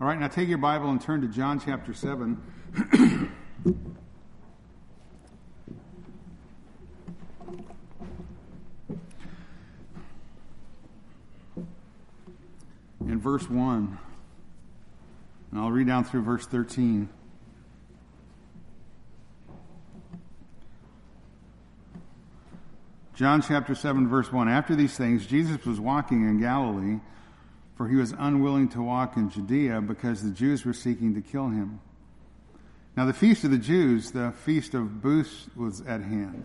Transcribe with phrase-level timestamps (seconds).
[0.00, 2.40] All right, now take your Bible and turn to John chapter 7.
[13.00, 13.98] in verse 1.
[15.50, 17.08] And I'll read down through verse 13.
[23.14, 24.48] John chapter 7, verse 1.
[24.48, 27.00] After these things, Jesus was walking in Galilee,
[27.78, 31.48] for he was unwilling to walk in Judea because the Jews were seeking to kill
[31.48, 31.80] him.
[32.96, 36.42] Now, the feast of the Jews, the feast of booths, was at hand.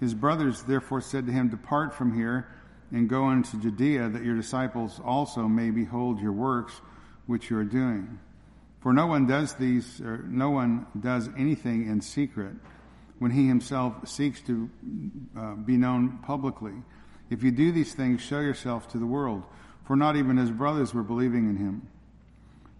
[0.00, 2.48] His brothers therefore said to him, Depart from here
[2.90, 6.72] and go into Judea, that your disciples also may behold your works
[7.26, 8.18] which you are doing.
[8.80, 12.56] For no one does these, or no one does anything in secret
[13.20, 14.68] when he himself seeks to
[15.38, 16.74] uh, be known publicly.
[17.30, 19.44] If you do these things, show yourself to the world,
[19.88, 21.88] for not even his brothers were believing in him.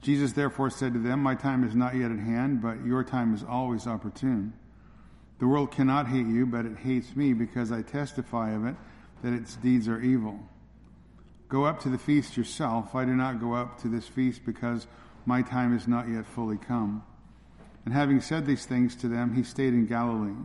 [0.02, 3.34] Jesus therefore said to them, My time is not yet at hand, but your time
[3.34, 4.52] is always opportune.
[5.38, 8.76] The world cannot hate you, but it hates me because I testify of it
[9.22, 10.38] that its deeds are evil.
[11.48, 12.94] Go up to the feast yourself.
[12.94, 14.86] I do not go up to this feast because
[15.24, 17.02] my time is not yet fully come.
[17.86, 20.44] And having said these things to them, he stayed in Galilee.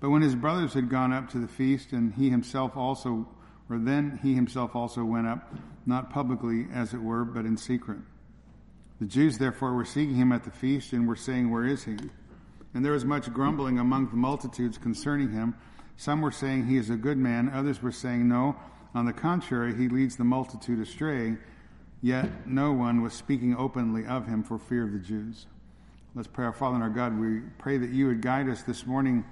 [0.00, 3.26] But when his brothers had gone up to the feast, and he himself also,
[3.70, 5.54] or then he himself also went up,
[5.86, 7.98] not publicly, as it were, but in secret.
[9.00, 11.96] The Jews therefore were seeking him at the feast, and were saying, Where is he?
[12.74, 15.54] And there was much grumbling among the multitudes concerning him.
[15.96, 17.50] Some were saying, He is a good man.
[17.50, 18.56] Others were saying, No,
[18.94, 21.36] on the contrary, he leads the multitude astray.
[22.00, 25.46] Yet no one was speaking openly of him for fear of the Jews.
[26.14, 26.46] Let's pray.
[26.46, 29.24] Our Father and our God, we pray that you would guide us this morning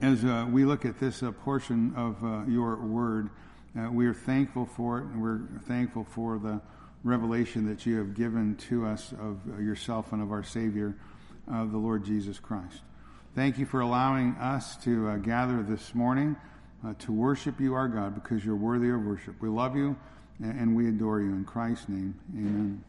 [0.00, 3.30] as uh, we look at this uh, portion of uh, your word.
[3.78, 6.60] Uh, we are thankful for it, and we're thankful for the
[7.04, 10.96] revelation that you have given to us of uh, yourself and of our Savior,
[11.46, 12.82] the Lord Jesus Christ.
[13.34, 16.36] Thank you for allowing us to uh, gather this morning
[17.00, 19.34] to worship you, our God, because you're worthy of worship.
[19.40, 19.96] We love you
[20.40, 21.30] and we adore you.
[21.30, 22.84] In Christ's name, amen.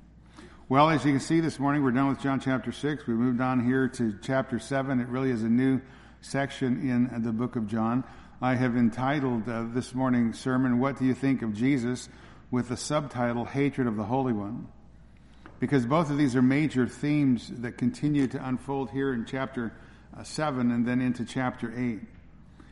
[0.69, 3.07] Well, as you can see this morning, we're done with John chapter 6.
[3.07, 4.99] We moved on here to chapter 7.
[4.99, 5.81] It really is a new
[6.21, 8.03] section in the book of John.
[8.41, 12.09] I have entitled uh, this morning's sermon, What Do You Think of Jesus?
[12.51, 14.67] with the subtitle, Hatred of the Holy One.
[15.59, 19.73] Because both of these are major themes that continue to unfold here in chapter
[20.17, 21.99] uh, 7 and then into chapter 8.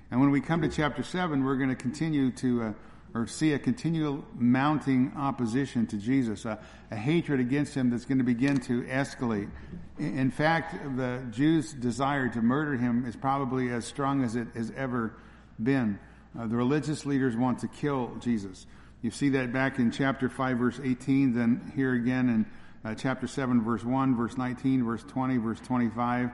[0.09, 2.73] And when we come to chapter 7, we're going to continue to uh,
[3.17, 6.59] or see a continual mounting opposition to Jesus, a,
[6.91, 9.49] a, hatred against him that's going to begin to escalate.
[9.97, 14.71] In fact, the Jews' desire to murder him is probably as strong as it has
[14.77, 15.13] ever
[15.61, 15.97] been.
[16.37, 18.67] Uh, the religious leaders want to kill Jesus.
[19.01, 22.45] You see that back in chapter 5, verse 18, then here again in
[22.85, 26.29] uh, chapter 7, verse 1, verse 19, verse 20, verse 25,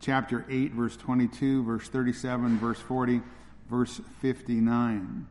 [0.00, 3.20] chapter 8, verse 22, verse 37, verse 40,
[3.70, 5.28] verse 59.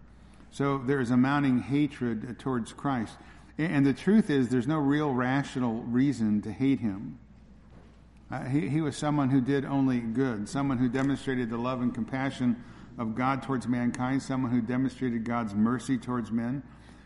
[0.53, 3.17] So there is a mounting hatred towards Christ.
[3.57, 7.17] And the truth is, there's no real rational reason to hate him.
[8.29, 11.91] Uh, he, he was someone who did only good, someone who demonstrated the love and
[11.93, 12.63] compassion
[12.99, 16.61] of God towards mankind, someone who demonstrated God's mercy towards men,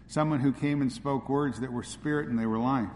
[0.07, 2.89] someone who came and spoke words that were spirit and they were life.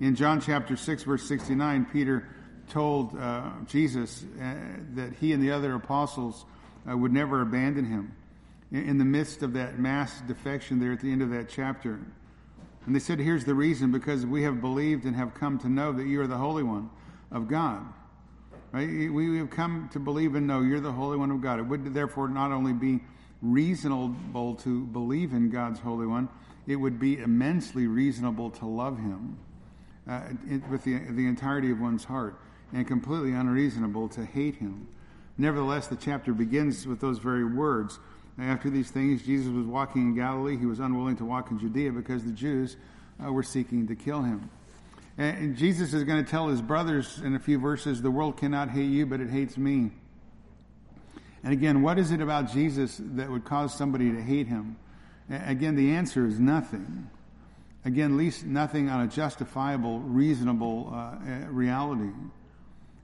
[0.00, 2.28] In John chapter 6, verse 69, Peter
[2.68, 4.54] told uh, Jesus uh,
[4.96, 6.44] that he and the other apostles
[6.86, 8.14] uh, would never abandon him
[8.72, 12.00] in the midst of that mass defection there at the end of that chapter.
[12.86, 15.92] And they said, Here's the reason because we have believed and have come to know
[15.92, 16.90] that you are the Holy One
[17.30, 17.84] of God.
[18.72, 19.10] Right?
[19.10, 21.58] We have come to believe and know you're the Holy One of God.
[21.58, 23.00] It would therefore not only be
[23.42, 26.28] reasonable to believe in God's Holy One,
[26.66, 29.38] it would be immensely reasonable to love Him
[30.08, 30.22] uh,
[30.70, 32.40] with the, the entirety of one's heart,
[32.72, 34.88] and completely unreasonable to hate Him.
[35.38, 37.98] Nevertheless, the chapter begins with those very words
[38.38, 40.56] after these things, Jesus was walking in Galilee.
[40.56, 42.76] He was unwilling to walk in Judea because the Jews
[43.24, 44.50] uh, were seeking to kill him.
[45.18, 48.68] And Jesus is going to tell his brothers in a few verses, the world cannot
[48.68, 49.90] hate you, but it hates me.
[51.42, 54.76] And again, what is it about Jesus that would cause somebody to hate him?
[55.30, 57.08] Again, the answer is nothing.
[57.86, 62.10] Again, at least nothing on a justifiable, reasonable uh, reality.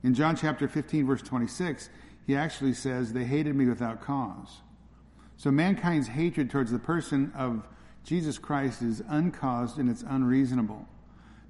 [0.03, 1.89] In John chapter 15, verse 26,
[2.27, 4.61] he actually says, They hated me without cause.
[5.43, 7.67] So mankind's hatred towards the person of
[8.05, 10.87] Jesus Christ is uncaused and it's unreasonable.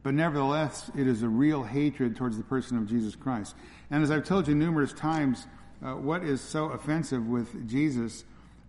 [0.02, 3.54] But nevertheless, it is a real hatred towards the person of Jesus Christ.
[3.90, 5.46] And as I've told you numerous times,
[5.84, 8.24] uh, what is so offensive with Jesus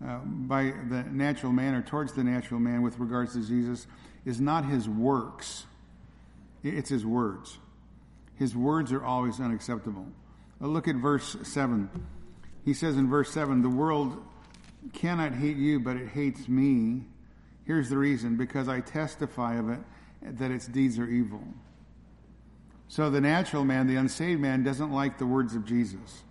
[0.05, 3.87] uh, by the natural man or towards the natural man with regards to Jesus
[4.25, 5.65] is not his works.
[6.63, 7.59] It's his words.
[8.35, 10.05] His words are always unacceptable.
[10.59, 11.89] Look at verse 7.
[12.65, 14.21] He says in verse 7 The world
[14.91, 17.03] cannot hate you, but it hates me.
[17.65, 19.79] Here's the reason because I testify of it
[20.21, 21.41] that its deeds are evil.
[22.87, 26.23] So the natural man, the unsaved man, doesn't like the words of Jesus.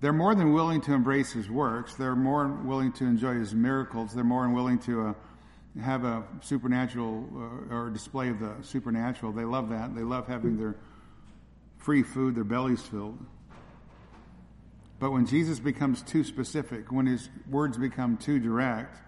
[0.00, 1.94] They're more than willing to embrace his works.
[1.94, 4.12] They're more willing to enjoy his miracles.
[4.12, 5.14] They're more willing to uh,
[5.80, 7.26] have a supernatural
[7.70, 9.32] uh, or display of the supernatural.
[9.32, 9.94] They love that.
[9.94, 10.76] They love having their
[11.78, 13.18] free food, their bellies filled.
[14.98, 18.98] But when Jesus becomes too specific, when his words become too direct,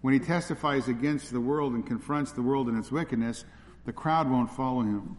[0.00, 3.44] when he testifies against the world and confronts the world in its wickedness,
[3.84, 5.16] the crowd won't follow him.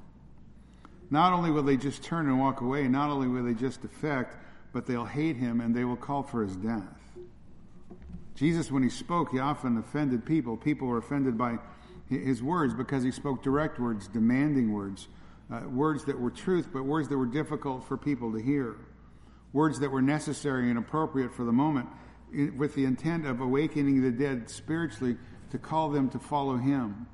[1.09, 4.35] Not only will they just turn and walk away, not only will they just defect,
[4.73, 6.83] but they'll hate him and they will call for his death.
[8.35, 10.57] Jesus, when he spoke, he often offended people.
[10.57, 11.57] People were offended by
[12.09, 15.07] his words because he spoke direct words, demanding words,
[15.51, 18.75] uh, words that were truth, but words that were difficult for people to hear,
[19.55, 21.87] words that were necessary and appropriate for the moment,
[22.57, 25.15] with the intent of awakening the dead spiritually
[25.49, 27.07] to call them to follow him.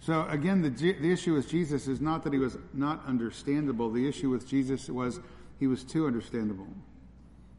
[0.00, 3.90] So again, the, the issue with Jesus is not that he was not understandable.
[3.90, 5.20] The issue with Jesus was
[5.60, 6.66] he was too understandable.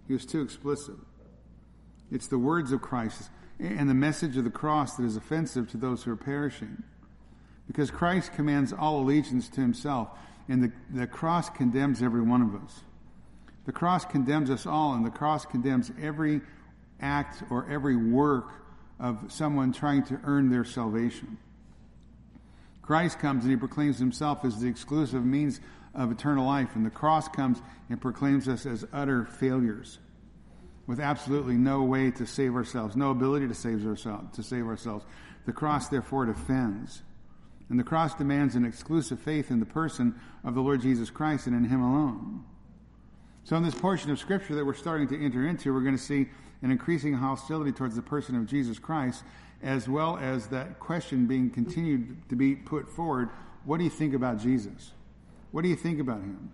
[0.06, 0.96] He was too explicit.
[2.12, 5.78] It's the words of Christ and the message of the cross that is offensive to
[5.78, 6.84] those who are perishing.
[7.68, 10.10] Because Christ commands all allegiance to himself,
[10.50, 12.82] and the, the cross condemns every one of us.
[13.68, 16.42] The cross condemns us all, and the cross condemns every
[17.02, 18.48] act or every work
[18.98, 21.38] of someone trying to earn their salvation.
[22.82, 25.60] Christ comes and he proclaims himself as the exclusive means
[25.94, 30.00] of eternal life, and the cross comes and proclaims us as utter failures
[30.88, 34.34] with absolutely no way to save ourselves, no ability to save ourselves.
[34.38, 35.04] To save ourselves.
[35.46, 37.04] The cross, therefore, defends.
[37.70, 40.16] And the cross demands an exclusive faith in the person
[40.46, 42.46] of the Lord Jesus Christ and in Him alone.
[43.48, 46.04] So, in this portion of Scripture that we're starting to enter into, we're going to
[46.04, 46.28] see
[46.64, 49.24] an increasing hostility towards the person of Jesus Christ,
[49.64, 53.30] as well as that question being continued to be put forward
[53.64, 54.92] what do you think about Jesus?
[55.52, 56.52] What do you think about him?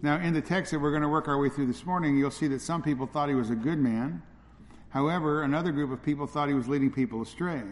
[0.00, 2.30] Now, in the text that we're going to work our way through this morning, you'll
[2.30, 4.22] see that some people thought he was a good man.
[4.90, 7.62] However, another group of people thought he was leading people astray.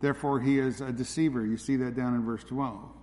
[0.00, 1.46] Therefore, he is a deceiver.
[1.46, 3.01] You see that down in verse 12.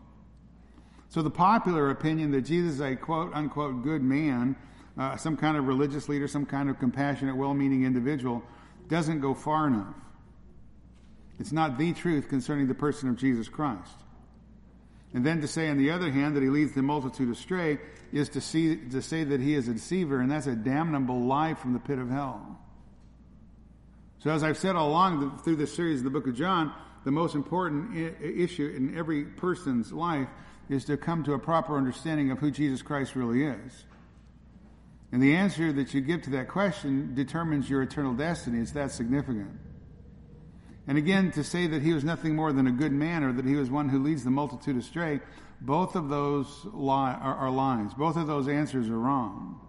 [1.09, 4.55] So, the popular opinion that Jesus is a quote unquote good man,
[4.97, 8.43] uh, some kind of religious leader, some kind of compassionate, well meaning individual,
[8.87, 9.95] doesn't go far enough.
[11.39, 13.95] It's not the truth concerning the person of Jesus Christ.
[15.13, 17.79] And then to say, on the other hand, that he leads the multitude astray
[18.11, 21.55] is to, see, to say that he is a deceiver, and that's a damnable lie
[21.55, 22.59] from the pit of hell.
[24.19, 26.71] So, as I've said all along through this series of the book of John,
[27.05, 30.27] the most important issue in every person's life
[30.69, 33.85] is to come to a proper understanding of who Jesus Christ really is.
[35.11, 38.59] And the answer that you give to that question determines your eternal destiny.
[38.59, 39.59] It's that significant.
[40.87, 43.45] And again, to say that he was nothing more than a good man or that
[43.45, 45.19] he was one who leads the multitude astray,
[45.61, 47.93] both of those are, are lies.
[47.93, 49.59] Both of those answers are wrong.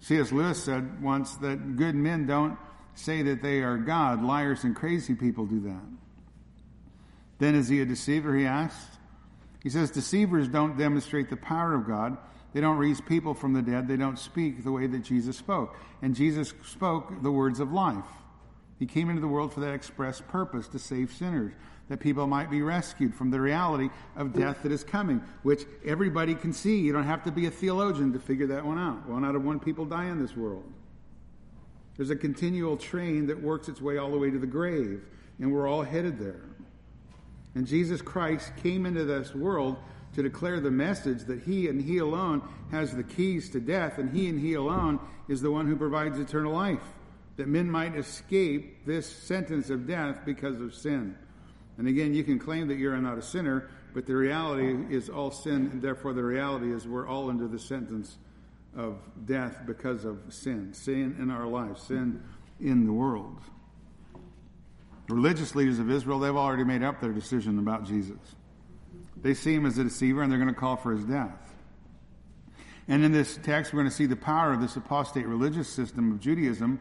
[0.00, 0.32] C.S.
[0.32, 2.58] Lewis said once that good men don't
[2.94, 4.22] say that they are God.
[4.22, 5.82] Liars and crazy people do that.
[7.38, 8.36] Then is he a deceiver?
[8.36, 8.95] He asked.
[9.62, 12.16] He says deceivers don't demonstrate the power of God.
[12.52, 13.88] They don't raise people from the dead.
[13.88, 15.76] They don't speak the way that Jesus spoke.
[16.02, 18.04] And Jesus spoke the words of life.
[18.78, 21.52] He came into the world for that express purpose to save sinners,
[21.88, 26.34] that people might be rescued from the reality of death that is coming, which everybody
[26.34, 26.80] can see.
[26.80, 29.08] You don't have to be a theologian to figure that one out.
[29.08, 30.64] One out of one people die in this world.
[31.96, 35.02] There's a continual train that works its way all the way to the grave,
[35.38, 36.42] and we're all headed there.
[37.56, 39.78] And Jesus Christ came into this world
[40.14, 44.14] to declare the message that He and He alone has the keys to death, and
[44.14, 46.82] He and He alone is the one who provides eternal life,
[47.38, 51.16] that men might escape this sentence of death because of sin.
[51.78, 55.30] And again, you can claim that you're not a sinner, but the reality is all
[55.30, 58.18] sin, and therefore the reality is we're all under the sentence
[58.76, 60.74] of death because of sin.
[60.74, 62.22] Sin in our lives, sin
[62.60, 63.40] in the world.
[65.06, 68.18] The religious leaders of Israel, they've already made up their decision about Jesus.
[69.16, 71.54] They see him as a deceiver and they're going to call for his death.
[72.88, 76.12] And in this text, we're going to see the power of this apostate religious system
[76.12, 76.80] of Judaism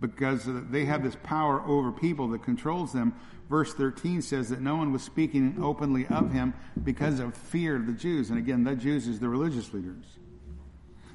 [0.00, 3.14] because uh, they have this power over people that controls them.
[3.48, 7.86] Verse 13 says that no one was speaking openly of him because of fear of
[7.86, 8.30] the Jews.
[8.30, 10.04] And again, the Jews is the religious leaders.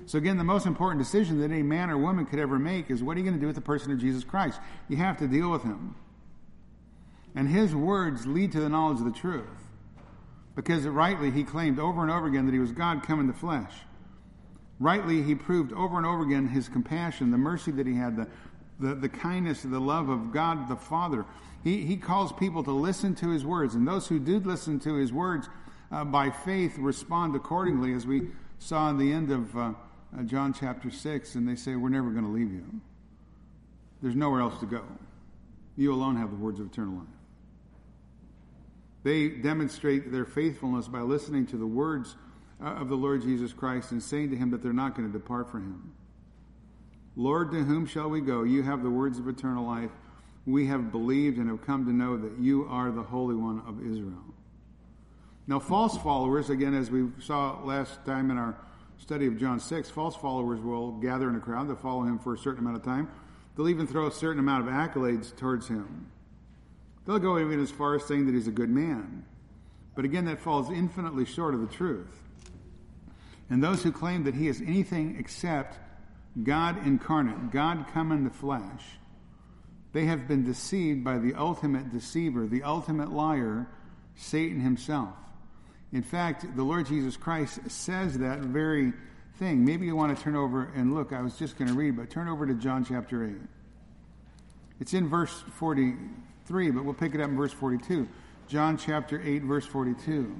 [0.06, 3.04] So again, the most important decision that any man or woman could ever make is
[3.04, 4.60] what are you going to do with the person of Jesus Christ?
[4.88, 5.96] You have to deal with him.
[7.36, 9.48] And his words lead to the knowledge of the truth.
[10.55, 13.33] because rightly he claimed over and over again that he was God come in the
[13.33, 13.71] flesh.
[14.79, 18.27] Rightly he proved over and over again his compassion, the mercy that he had, the,
[18.79, 21.25] the, the kindness, the love of God the Father.
[21.63, 24.95] He, he calls people to listen to his words, and those who did listen to
[24.95, 25.50] his words
[25.91, 29.74] uh, by faith respond accordingly, as we saw in the end of uh,
[30.17, 32.63] uh John chapter 6, and they say, We're never going to leave you.
[34.01, 34.83] There's nowhere else to go.
[35.75, 37.19] You alone have the words of eternal life.
[39.03, 42.15] They demonstrate their faithfulness by listening to the words
[42.62, 45.18] uh, of the Lord Jesus Christ and saying to him that they're not going to
[45.18, 45.94] depart from him.
[47.15, 48.44] Lord, to whom shall we go?
[48.44, 49.91] You have the words of eternal life.
[50.46, 53.79] We have believed and have come to know that you are the Holy One of
[53.79, 54.24] Israel.
[55.48, 58.56] Now, false followers, again, as we saw last time in our
[58.98, 61.68] study of John 6, false followers will gather in a crowd.
[61.68, 63.10] They'll follow him for a certain amount of time.
[63.56, 66.12] They'll even throw a certain amount of accolades towards him.
[67.10, 69.25] They'll go even as far as saying that he's a good man.
[69.96, 72.06] But again, that falls infinitely short of the truth.
[73.50, 75.80] And those who claim that he is anything except
[76.44, 78.84] God incarnate, God come in the flesh,
[79.92, 83.66] they have been deceived by the ultimate deceiver, the ultimate liar,
[84.16, 85.16] Satan himself.
[85.92, 88.94] In fact, the Lord Jesus Christ says that very
[89.39, 89.66] thing.
[89.66, 91.12] Maybe you want to turn over and look.
[91.12, 93.36] I was just going to read, but turn over to John chapter 8.
[94.80, 95.96] It's in verse 40,
[96.50, 98.10] 3, but we'll pick it up in verse 42.
[98.48, 100.36] John chapter 8, verse 42.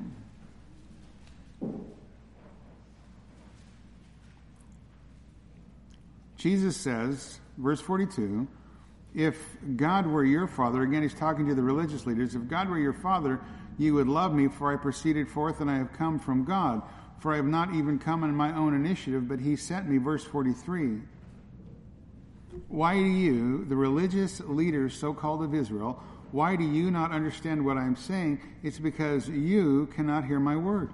[6.36, 8.48] Jesus says, verse 42,
[9.14, 9.38] if
[9.76, 12.94] God were your father, again, he's talking to the religious leaders, if God were your
[12.94, 13.40] father,
[13.78, 16.82] you would love me, for I proceeded forth and I have come from God.
[17.20, 19.98] For I have not even come on my own initiative, but he sent me.
[19.98, 21.02] Verse 43.
[22.68, 26.02] Why do you, the religious leaders, so called of Israel,
[26.32, 28.42] why do you not understand what I'm saying?
[28.64, 30.92] It's because you cannot hear my word.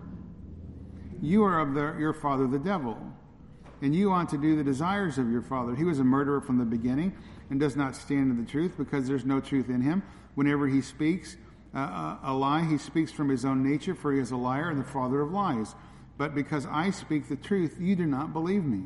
[1.21, 2.97] You are of the, your father, the devil,
[3.81, 5.75] and you want to do the desires of your father.
[5.75, 7.15] He was a murderer from the beginning
[7.49, 10.03] and does not stand in the truth because there's no truth in him.
[10.35, 11.37] Whenever he speaks
[11.73, 14.79] uh, a lie, he speaks from his own nature, for he is a liar and
[14.79, 15.75] the father of lies.
[16.17, 18.83] But because I speak the truth, you do not believe me.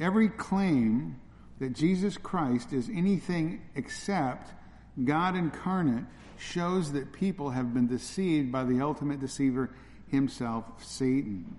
[0.00, 1.20] Every claim
[1.58, 4.50] that Jesus Christ is anything except
[5.02, 6.04] God incarnate
[6.38, 9.70] shows that people have been deceived by the ultimate deceiver
[10.08, 11.56] himself, Satan.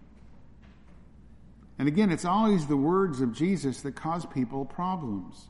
[1.77, 5.47] And again, it's always the words of Jesus that cause people problems.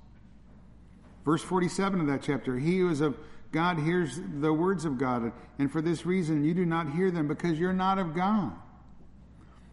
[1.24, 3.18] Verse 47 of that chapter He who is of
[3.52, 7.28] God hears the words of God, and for this reason you do not hear them
[7.28, 8.52] because you're not of God.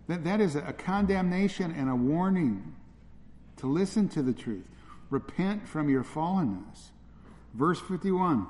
[0.08, 2.74] That, that is a condemnation and a warning
[3.62, 4.66] to listen to the truth.
[5.08, 6.90] Repent from your fallenness.
[7.54, 8.46] Verse 51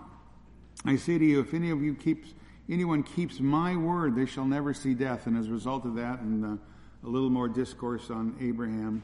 [0.87, 2.33] I say to you, if any of you keeps,
[2.69, 5.27] anyone keeps my word, they shall never see death.
[5.27, 6.57] And as a result of that, and uh,
[7.07, 9.03] a little more discourse on Abraham,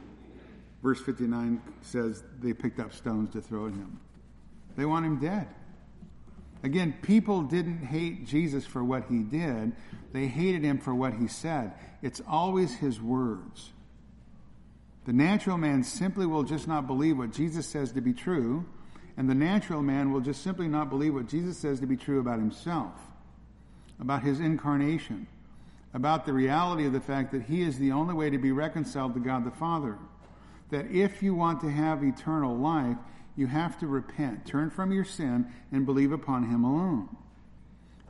[0.82, 4.00] verse 59 says they picked up stones to throw at him.
[4.76, 5.46] They want him dead.
[6.62, 9.72] Again, people didn't hate Jesus for what he did,
[10.12, 11.72] they hated him for what he said.
[12.00, 13.72] It's always his words.
[15.08, 18.66] The natural man simply will just not believe what Jesus says to be true,
[19.16, 22.20] and the natural man will just simply not believe what Jesus says to be true
[22.20, 22.92] about himself,
[23.98, 25.26] about his incarnation,
[25.94, 29.14] about the reality of the fact that he is the only way to be reconciled
[29.14, 29.96] to God the Father.
[30.68, 32.98] That if you want to have eternal life,
[33.34, 37.08] you have to repent, turn from your sin, and believe upon Him alone.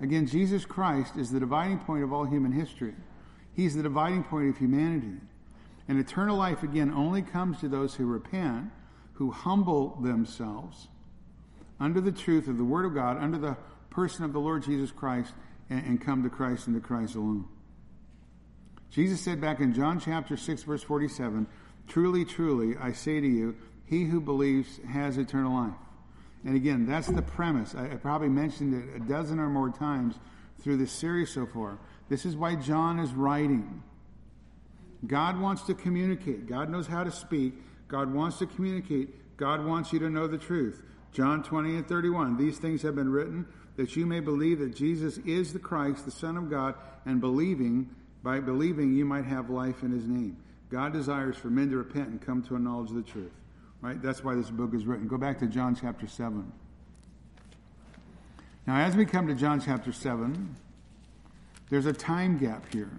[0.00, 2.96] Again, Jesus Christ is the dividing point of all human history.
[3.54, 5.20] He's the dividing point of humanity.
[5.88, 8.70] And eternal life, again, only comes to those who repent,
[9.14, 10.88] who humble themselves
[11.80, 13.56] under the truth of the Word of God, under the
[13.90, 15.32] person of the Lord Jesus Christ,
[15.70, 17.46] and, and come to Christ and to Christ alone.
[18.90, 21.46] Jesus said back in John chapter 6, verse 47,
[21.86, 25.78] Truly, truly, I say to you, he who believes has eternal life.
[26.44, 27.74] And again, that's the premise.
[27.74, 30.14] I, I, probably mentioned it a dozen or more times
[30.60, 31.78] through this series so far.
[32.08, 33.82] This is why John is writing.
[35.06, 36.46] God wants to communicate.
[36.46, 37.54] God knows how to speak.
[37.86, 39.36] God wants to communicate.
[39.36, 40.82] God wants you to know the truth.
[41.12, 42.36] John 20 and 31.
[42.36, 46.10] These things have been written that you may believe that Jesus is the Christ, the
[46.10, 46.74] Son of God,
[47.06, 47.88] and believing,
[48.24, 50.36] by believing, you might have life in his name.
[50.68, 53.32] God desires for men to repent and come to a knowledge of the truth.
[53.80, 54.02] Right?
[54.02, 55.06] That's why this book is written.
[55.06, 56.52] Go back to John chapter 7.
[58.66, 60.56] Now, as we come to John chapter 7,
[61.70, 62.90] there's a time gap here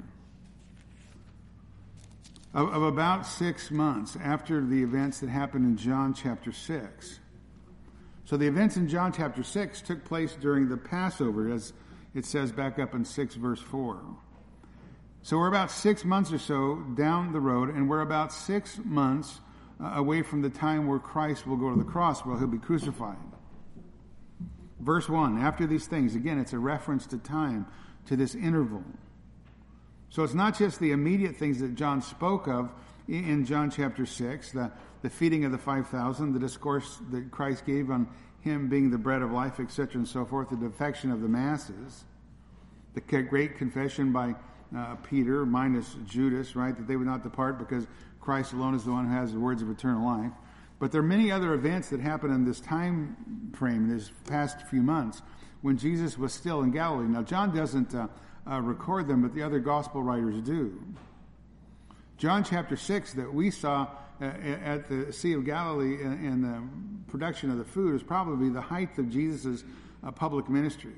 [2.54, 7.20] of, of, about six months after the events that happened in John chapter 6.
[8.26, 11.52] So the events in John chapter 6 took place during the Passover.
[11.52, 11.74] As
[12.14, 14.02] it says back up in 6 verse 4.
[15.22, 19.42] So we're about six months or so down the road, and we're about six months
[19.82, 22.58] uh, away from the time where Christ will go to the cross, where he'll be
[22.58, 23.18] crucified.
[24.80, 27.68] Verse 1 After these things, again, it's a reference to time,
[28.06, 28.84] to this interval.
[30.10, 32.72] So it's not just the immediate things that John spoke of
[33.08, 37.90] in John chapter 6, the, the feeding of the 5,000, the discourse that Christ gave
[37.90, 38.08] on
[38.42, 42.06] him being the bread of life, etc., and so forth, the defection of the masses,
[42.94, 44.36] the great confession by
[44.76, 47.88] uh, Peter minus Judas, right, that they would not depart because
[48.20, 50.32] Christ alone is the one who has the words of eternal life.
[50.80, 54.62] But there are many other events that happen in this time frame, in this past
[54.68, 55.22] few months,
[55.62, 57.08] when Jesus was still in Galilee.
[57.08, 58.08] Now, John doesn't uh,
[58.50, 60.82] uh, record them, but the other gospel writers do.
[62.18, 63.88] John chapter 6 that we saw
[64.22, 66.62] uh, at the Sea of Galilee in, in, the
[67.10, 69.64] production of the food is probably the height of Jesus'
[70.04, 70.94] uh, public ministry.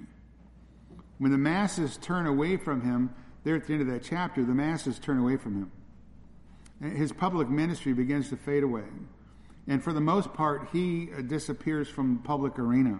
[1.20, 4.54] When the masses turn away from him, there at the end of that chapter, the
[4.54, 5.70] masses turn away from
[6.82, 6.92] him.
[6.98, 8.86] His public ministry begins to fade away.
[9.68, 13.00] And for the most part, he uh, disappears from the public arena.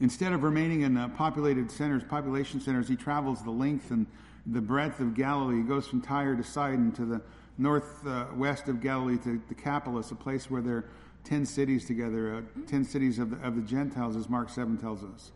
[0.00, 4.06] Instead of remaining in uh, populated centers, population centers, he travels the length and
[4.46, 5.56] the breadth of Galilee.
[5.56, 7.20] He goes from Tyre to Sidon to the
[7.58, 10.84] northwest uh, of Galilee to the Decapolis, a place where there are
[11.24, 15.02] 10 cities together, uh, 10 cities of the, of the Gentiles, as Mark 7 tells
[15.02, 15.32] us.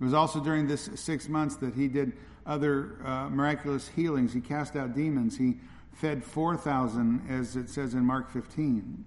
[0.00, 2.12] It was also during this six months that he did
[2.44, 4.32] other uh, miraculous healings.
[4.32, 5.38] He cast out demons.
[5.38, 5.58] He
[5.92, 9.04] fed 4,000, as it says in Mark 15.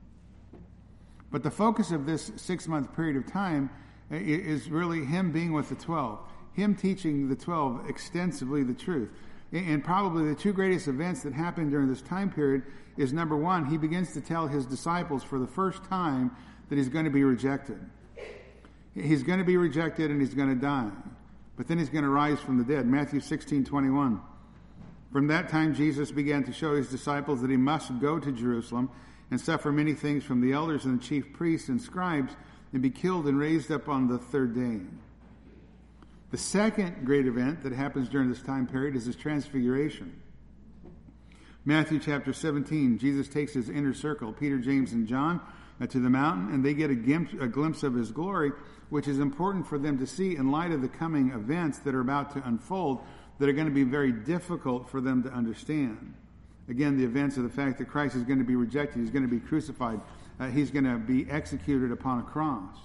[1.32, 3.70] But the focus of this six month period of time
[4.12, 6.20] is really him being with the 12,
[6.54, 9.10] him teaching the 12 extensively the truth.
[9.52, 12.64] And probably the two greatest events that happened during this time period
[12.98, 16.36] is number one, he begins to tell his disciples for the first time
[16.70, 17.80] that he's going to be rejected.
[18.94, 20.92] He's going to be rejected and he's going to die.
[21.58, 22.86] But then he's going to rise from the dead.
[22.86, 24.22] Matthew 16, 21.
[25.12, 28.90] From that time, Jesus began to show his disciples that he must go to Jerusalem
[29.32, 32.34] and suffer many things from the elders and the chief priests and scribes
[32.74, 34.82] and be killed and raised up on the third day.
[36.32, 40.22] The second great event that happens during this time period is his transfiguration.
[41.64, 45.42] Matthew chapter 17, Jesus takes his inner circle, Peter, James, and John,
[45.82, 48.52] uh, to the mountain, and they get a glimpse, a glimpse of his glory,
[48.90, 52.02] which is important for them to see in light of the coming events that are
[52.02, 53.02] about to unfold
[53.40, 56.14] that are going to be very difficult for them to understand.
[56.70, 59.28] Again, the events of the fact that Christ is going to be rejected, he's going
[59.28, 60.00] to be crucified,
[60.40, 62.76] uh, he's going to be executed upon a cross.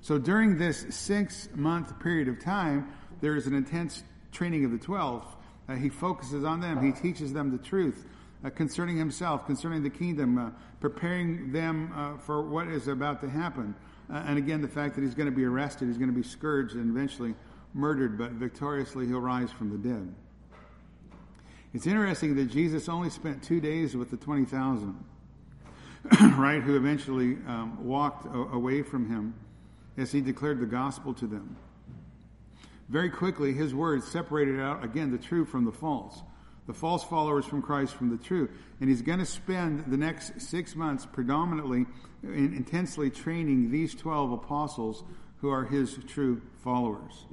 [0.00, 4.78] So during this six month period of time, there is an intense training of the
[4.78, 5.36] 12.
[5.68, 8.06] Uh, he focuses on them, he teaches them the truth.
[8.44, 13.30] Uh, concerning himself, concerning the kingdom, uh, preparing them uh, for what is about to
[13.30, 13.72] happen.
[14.12, 16.26] Uh, and again, the fact that he's going to be arrested, he's going to be
[16.26, 17.36] scourged, and eventually
[17.72, 20.12] murdered, but victoriously he'll rise from the dead.
[21.72, 25.04] It's interesting that Jesus only spent two days with the 20,000,
[26.36, 29.34] right, who eventually um, walked a- away from him
[29.96, 31.56] as he declared the gospel to them.
[32.88, 36.20] Very quickly, his words separated out, again, the true from the false,
[36.66, 38.48] the false followers from Christ from the true.
[38.80, 41.86] And he's going to spend the next six months predominantly
[42.22, 45.04] in intensely training these 12 apostles
[45.40, 47.26] who are his true followers.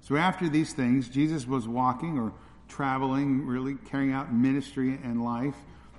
[0.00, 2.32] So after these things, Jesus was walking or
[2.68, 5.56] traveling, really carrying out ministry and life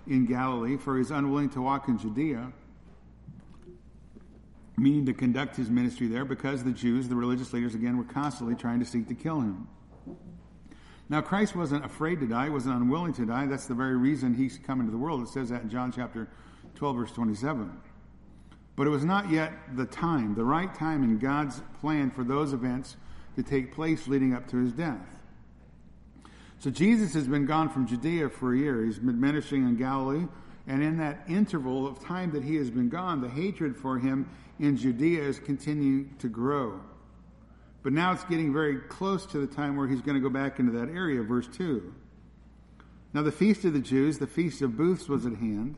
[0.08, 2.52] in Galilee, for he's unwilling to walk in Judea,
[4.78, 8.56] meaning to conduct his ministry there because the Jews, the religious leaders, again, were constantly
[8.56, 9.68] trying to seek to kill him.
[11.10, 13.46] Now, Christ wasn't afraid to die, wasn't unwilling to die.
[13.46, 15.22] That's the very reason he's come into the world.
[15.22, 16.28] It says that in John chapter
[16.76, 17.72] 12, verse 27.
[18.76, 22.54] But it was not yet the time, the right time in God's plan for those
[22.54, 22.98] events
[23.36, 25.23] to take place leading up to his death.
[26.64, 28.86] So Jesus has been gone from Judea for a year.
[28.86, 30.26] He's been ministering in Galilee.
[30.66, 34.30] And in that interval of time that he has been gone, the hatred for him
[34.62, 36.80] in Judea is continuing to grow.
[37.82, 40.58] But now it's getting very close to the time where he's going to go back
[40.58, 41.94] into that area, verse 2.
[43.14, 45.76] Now the feast of the Jews, the feast of booths, was at hand.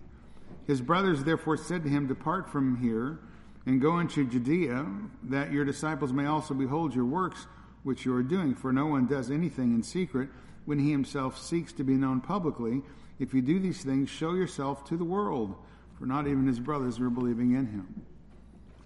[0.68, 3.18] His brothers therefore said to him, Depart from here
[3.66, 4.86] and go into Judea,
[5.24, 7.48] that your disciples may also behold your works
[7.82, 8.54] which you are doing.
[8.54, 10.30] For no one does anything in secret
[10.66, 12.82] when he himself seeks to be known publicly.
[13.20, 15.56] If you do these things, show yourself to the world,
[15.98, 18.06] for not even his brothers were believing in him.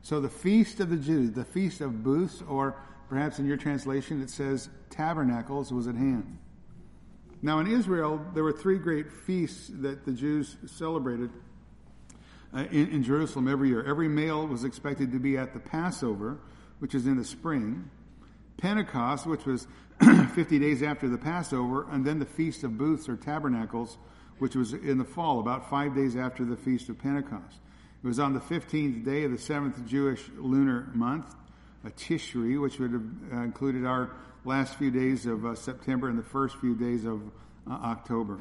[0.02, 2.76] So the feast of the Jews, the feast of booths, or
[3.10, 6.38] perhaps in your translation it says tabernacles, was at hand.
[7.42, 11.32] Now in Israel, there were three great feasts that the Jews celebrated
[12.54, 13.84] uh, in, in, Jerusalem every year.
[13.86, 16.40] Every male was expected to be at the Passover,
[16.80, 17.90] which is in the spring.
[18.60, 19.68] Pentecost, which was
[20.34, 23.98] 50 days after the Passover, and then the Feast of Booths or Tabernacles,
[24.38, 27.58] which was in the fall, about five days after the Feast of Pentecost.
[28.04, 31.36] It was on the 15th day of the seventh Jewish lunar month,
[31.84, 34.12] a Tishri, which would have uh, included our
[34.46, 37.22] last few days of uh, September and the first few days of
[37.70, 38.40] uh, October.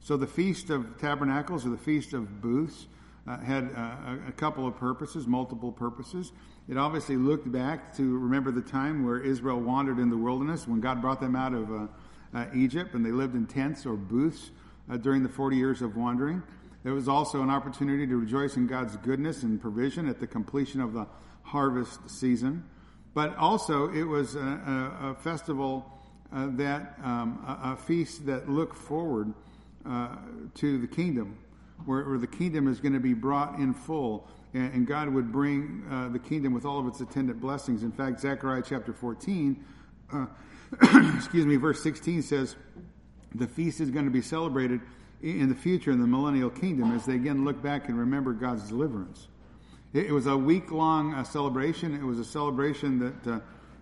[0.00, 2.86] So the Feast of Tabernacles or the Feast of Booths
[3.26, 6.32] uh, had uh, a couple of purposes, multiple purposes.
[6.68, 10.80] It obviously looked back to remember the time where Israel wandered in the wilderness when
[10.80, 11.70] God brought them out of
[12.34, 14.50] uh, Egypt and they lived in tents or booths
[15.00, 16.42] during the 40 years of wandering.
[16.84, 20.80] It was also an opportunity to rejoice in God's goodness and provision at the completion
[20.80, 21.06] of the
[21.42, 22.64] harvest season.
[23.14, 25.86] But also, it was a, a, a festival
[26.32, 29.34] uh, that, um, a, a, feast that looked forward
[29.84, 30.16] uh,
[30.54, 31.36] to the kingdom,
[31.86, 35.32] where, where, the kingdom is going to be brought in full, and, and God would
[35.32, 37.82] bring uh, the kingdom with all of its attendant blessings.
[37.82, 39.64] In fact, Zechariah chapter 14,
[40.12, 40.26] uh,
[41.16, 42.56] excuse me, verse 16 says,
[43.34, 44.80] the feast is going to be celebrated
[45.22, 48.68] in the future in the millennial kingdom as they again look back and remember God's
[48.68, 49.28] deliverance.
[49.92, 51.94] It, it was a week long uh, celebration.
[51.94, 53.40] It was a celebration that uh,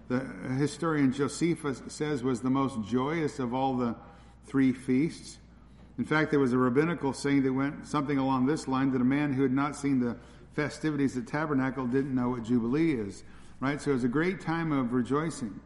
[0.08, 0.20] the
[0.54, 3.94] historian Josephus says was the most joyous of all the
[4.44, 5.38] three feasts.
[6.00, 9.04] In fact, there was a rabbinical saying that went something along this line that a
[9.04, 10.16] man who had not seen the
[10.54, 13.22] festivities at Tabernacle didn't know what Jubilee is.
[13.60, 13.78] Right?
[13.78, 15.60] So it was a great time of rejoicing.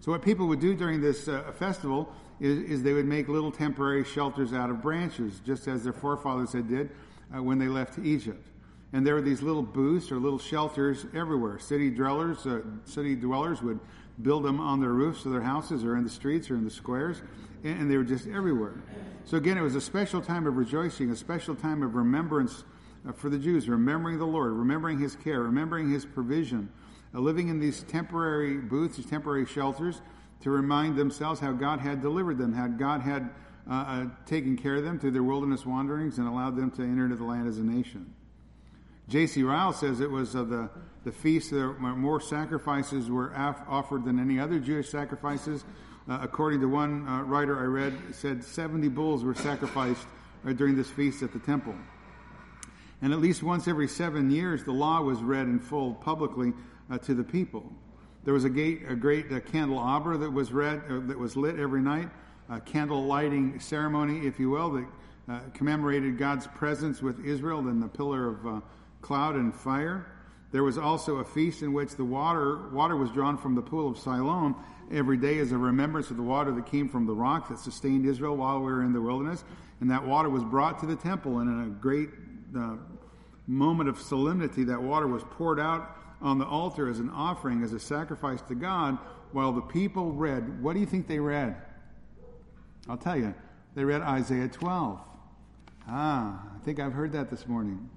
[0.00, 3.52] So what people would do during this uh, festival is, is, they would make little
[3.52, 6.88] temporary shelters out of branches, just as their forefathers had did
[7.36, 8.48] uh, when they left Egypt.
[8.94, 11.58] And there were these little booths or little shelters everywhere.
[11.58, 13.80] City dwellers, uh, city dwellers would
[14.22, 16.70] build them on their roofs of their houses or in the streets or in the
[16.70, 17.22] squares,
[17.62, 18.74] and, and they were just everywhere.
[19.24, 22.64] So again, it was a special time of rejoicing, a special time of remembrance
[23.08, 26.70] uh, for the Jews, remembering the Lord, remembering His care, remembering His provision,
[27.14, 30.02] uh, living in these temporary booths, these temporary shelters,
[30.40, 33.30] to remind themselves how God had delivered them, how God had
[33.68, 37.04] uh, uh, taken care of them through their wilderness wanderings and allowed them to enter
[37.04, 38.12] into the land as a nation.
[39.08, 39.42] J.C.
[39.42, 40.70] Ryle says it was uh, the,
[41.04, 45.64] the feast that more sacrifices were af- offered than any other Jewish sacrifices.
[46.08, 50.06] Uh, according to one uh, writer I read, said 70 bulls were sacrificed
[50.46, 51.74] uh, during this feast at the temple.
[53.02, 56.54] And at least once every seven years, the law was read in full publicly
[56.90, 57.70] uh, to the people.
[58.24, 61.82] There was a, gate, a great uh, candelabra that was read, that was lit every
[61.82, 62.08] night,
[62.48, 64.70] a candle lighting ceremony, if you will,
[65.26, 68.62] that commemorated God's presence with Israel in the pillar of
[69.04, 70.06] cloud and fire.
[70.50, 73.88] There was also a feast in which the water water was drawn from the pool
[73.90, 74.56] of Siloam
[74.90, 78.06] every day as a remembrance of the water that came from the rock that sustained
[78.06, 79.44] Israel while we were in the wilderness.
[79.80, 82.08] And that water was brought to the temple, and in a great
[82.56, 82.76] uh,
[83.46, 87.72] moment of solemnity, that water was poured out on the altar as an offering, as
[87.72, 88.96] a sacrifice to God,
[89.32, 90.62] while the people read.
[90.62, 91.56] What do you think they read?
[92.88, 93.34] I'll tell you.
[93.74, 95.00] They read Isaiah 12.
[95.88, 97.90] Ah, I think I've heard that this morning.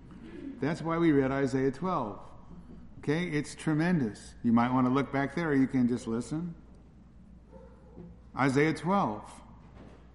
[0.60, 2.20] That's why we read Isaiah 12.
[3.00, 4.34] Okay, it's tremendous.
[4.44, 6.56] You might want to look back there or you can just listen.
[8.38, 9.22] Isaiah 12.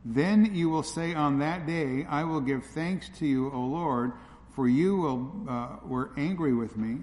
[0.05, 4.13] Then you will say on that day, I will give thanks to you, O Lord,
[4.55, 6.99] for you will, uh, were angry with me.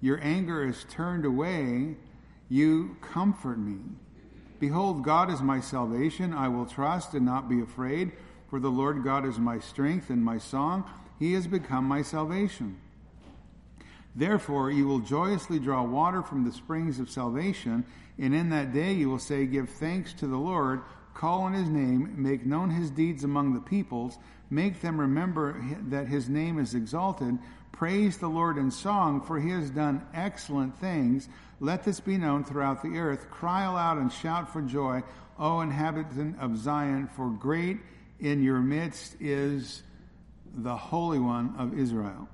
[0.00, 1.96] Your anger is turned away.
[2.48, 3.78] You comfort me.
[4.58, 6.32] Behold, God is my salvation.
[6.32, 8.12] I will trust and not be afraid,
[8.48, 10.84] for the Lord God is my strength and my song.
[11.20, 12.80] He has become my salvation.
[14.16, 17.84] Therefore, you will joyously draw water from the springs of salvation,
[18.18, 20.80] and in that day you will say, Give thanks to the Lord,
[21.14, 26.08] call on his name, make known his deeds among the peoples, make them remember that
[26.08, 27.38] his name is exalted.
[27.70, 31.28] Praise the Lord in song, for he has done excellent things.
[31.60, 33.30] Let this be known throughout the earth.
[33.30, 35.02] Cry aloud and shout for joy,
[35.38, 37.78] O inhabitant of Zion, for great
[38.18, 39.82] in your midst is
[40.54, 42.28] the Holy One of Israel.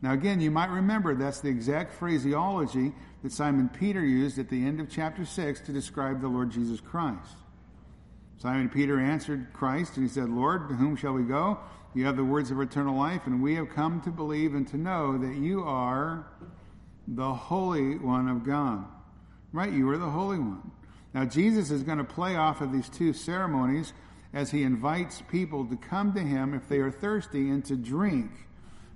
[0.00, 2.92] Now, again, you might remember that's the exact phraseology
[3.22, 6.80] that Simon Peter used at the end of chapter 6 to describe the Lord Jesus
[6.80, 7.36] Christ.
[8.38, 11.58] Simon Peter answered Christ and he said, Lord, to whom shall we go?
[11.94, 14.76] You have the words of eternal life, and we have come to believe and to
[14.76, 16.26] know that you are
[17.06, 18.84] the Holy One of God.
[19.52, 19.72] Right?
[19.72, 20.72] You are the Holy One.
[21.14, 23.92] Now, Jesus is going to play off of these two ceremonies
[24.34, 28.30] as he invites people to come to him if they are thirsty and to drink.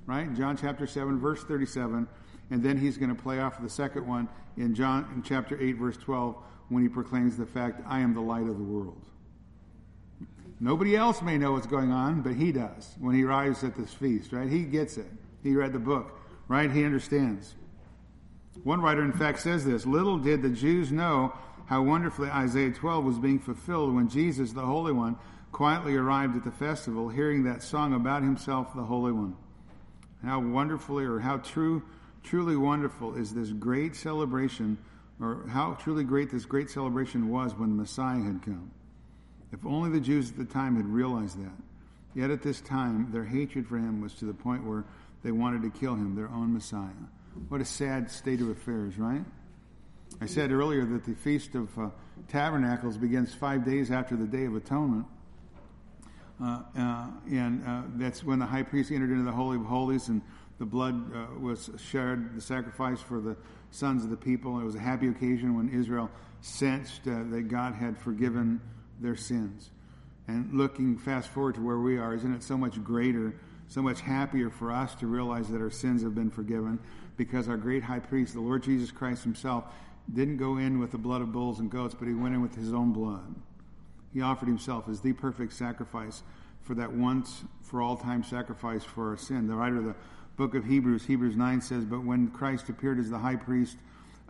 [0.07, 0.33] Right?
[0.35, 2.07] John chapter 7, verse 37.
[2.51, 5.73] And then he's going to play off the second one in John in chapter 8,
[5.73, 6.37] verse 12,
[6.69, 9.03] when he proclaims the fact, I am the light of the world.
[10.59, 13.93] Nobody else may know what's going on, but he does when he arrives at this
[13.93, 14.49] feast, right?
[14.49, 15.07] He gets it.
[15.43, 16.19] He read the book,
[16.49, 16.71] right?
[16.71, 17.55] He understands.
[18.65, 21.35] One writer, in fact, says this Little did the Jews know
[21.67, 25.17] how wonderfully Isaiah 12 was being fulfilled when Jesus, the Holy One,
[25.53, 29.37] quietly arrived at the festival, hearing that song about himself, the Holy One.
[30.25, 31.83] How wonderfully, or how true,
[32.23, 34.79] truly wonderful is this great celebration,
[35.21, 38.71] or how truly great this great celebration was when the Messiah had come.
[39.53, 41.55] If only the Jews at the time had realized that.
[42.15, 44.85] Yet at this time, their hatred for him was to the point where
[45.23, 46.91] they wanted to kill him, their own Messiah.
[47.49, 49.25] What a sad state of affairs, right?
[50.21, 51.91] I said earlier that the Feast of uh,
[52.29, 55.05] Tabernacles begins five days after the Day of Atonement.
[56.43, 60.09] Uh, uh, and uh, that's when the high priest entered into the Holy of Holies
[60.09, 60.23] and
[60.59, 63.37] the blood uh, was shed, the sacrifice for the
[63.71, 64.59] sons of the people.
[64.59, 68.61] It was a happy occasion when Israel sensed uh, that God had forgiven
[69.01, 69.71] their sins.
[70.29, 73.35] And looking fast forward to where we are, isn't it so much greater,
[73.69, 76.79] so much happier for us to realize that our sins have been forgiven
[77.17, 79.65] because our great high priest, the Lord Jesus Christ himself,
[80.13, 82.55] didn't go in with the blood of bulls and goats, but he went in with
[82.55, 83.35] his own blood.
[84.13, 86.23] He offered himself as the perfect sacrifice
[86.63, 89.47] for that once for all time sacrifice for our sin.
[89.47, 89.95] The writer of the
[90.37, 93.77] book of Hebrews, Hebrews 9 says, But when Christ appeared as the high priest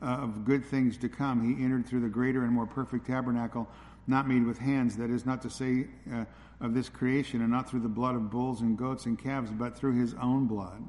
[0.02, 3.68] uh, of good things to come, he entered through the greater and more perfect tabernacle,
[4.06, 6.24] not made with hands, that is not to say uh,
[6.60, 9.76] of this creation, and not through the blood of bulls and goats and calves, but
[9.76, 10.82] through his own blood.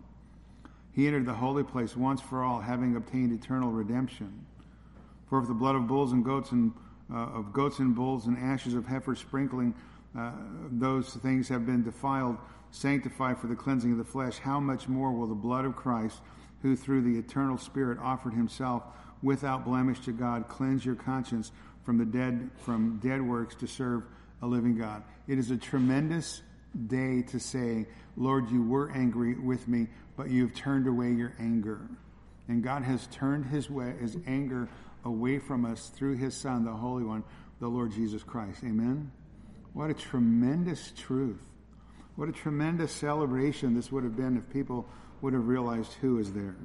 [0.91, 4.45] He entered the holy place once for all, having obtained eternal redemption.
[5.30, 6.74] For if the blood of bulls and goats and
[7.13, 9.74] uh, of goats and bulls and ashes of heifer sprinkling
[10.18, 10.32] uh,
[10.72, 12.38] those things have been defiled,
[12.72, 16.22] sanctified for the cleansing of the flesh, how much more will the blood of Christ,
[16.62, 18.84] who through the eternal Spirit offered himself
[19.22, 21.52] without blemish to God, cleanse your conscience
[21.84, 24.04] from the dead from dead works to serve
[24.42, 25.04] a living God.
[25.28, 26.42] It is a tremendous
[26.88, 31.88] day to say, Lord, you were angry with me, but you've turned away your anger.
[32.48, 34.68] And God has turned his way his anger
[35.08, 37.24] away from us through his Son, the Holy One,
[37.60, 38.63] the Lord Jesus Christ.
[38.63, 39.12] Amen?
[39.74, 41.41] What a tremendous truth.
[42.15, 44.88] What a tremendous celebration this would have been if people
[45.22, 46.56] would have realized who is there.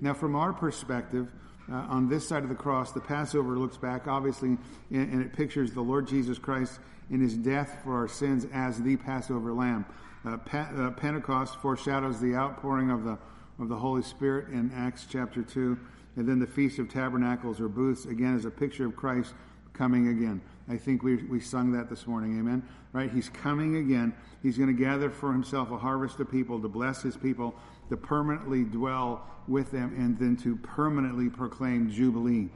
[0.00, 1.28] Now, from our perspective,
[1.70, 4.56] uh, on this side of the cross, the Passover looks back, obviously,
[4.90, 6.80] and, and, it pictures the Lord Jesus Christ
[7.10, 9.84] in his death for our sins as the Passover lamb.
[10.24, 13.18] Uh, pa- uh, Pentecost foreshadows the outpouring of the,
[13.58, 15.78] of the Holy Spirit in Acts chapter 2.
[16.16, 19.34] And then the Feast of Tabernacles or Booths, again, is a picture of Christ
[19.72, 20.40] coming again.
[20.68, 22.62] I think we, we sung that this morning, amen?
[22.92, 23.10] Right?
[23.10, 24.14] He's coming again.
[24.42, 27.54] He's going to gather for himself a harvest of people to bless his people,
[27.88, 32.48] to permanently dwell with them, and then to permanently proclaim Jubilee,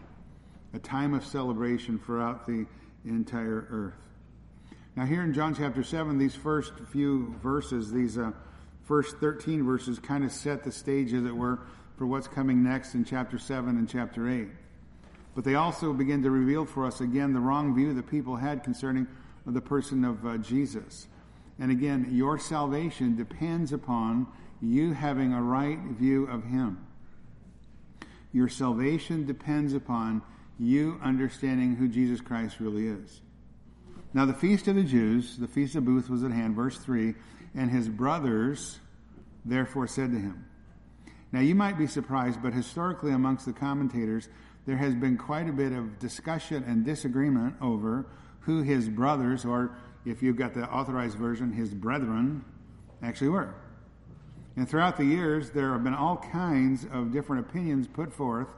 [0.72, 2.66] a time of celebration throughout the
[3.04, 4.04] entire earth.
[4.96, 8.30] Now, here in John chapter 7, these first few verses, these uh,
[8.84, 11.60] first 13 verses, kind of set the stage, as it were,
[11.96, 14.48] for what's coming next in chapter 7 and chapter 8.
[15.34, 18.62] But they also begin to reveal for us again the wrong view that people had
[18.62, 19.06] concerning
[19.46, 21.06] the person of uh, Jesus.
[21.58, 24.26] And again, your salvation depends upon
[24.60, 26.86] you having a right view of Him.
[28.32, 30.22] Your salvation depends upon
[30.58, 33.20] you understanding who Jesus Christ really is.
[34.12, 37.14] Now, the feast of the Jews, the feast of Booth, was at hand, verse 3,
[37.54, 38.78] and his brothers
[39.44, 40.46] therefore said to him,
[41.34, 44.28] now, you might be surprised, but historically, amongst the commentators,
[44.66, 48.06] there has been quite a bit of discussion and disagreement over
[48.42, 52.44] who his brothers, or if you've got the authorized version, his brethren,
[53.02, 53.52] actually were.
[54.54, 58.54] And throughout the years, there have been all kinds of different opinions put forth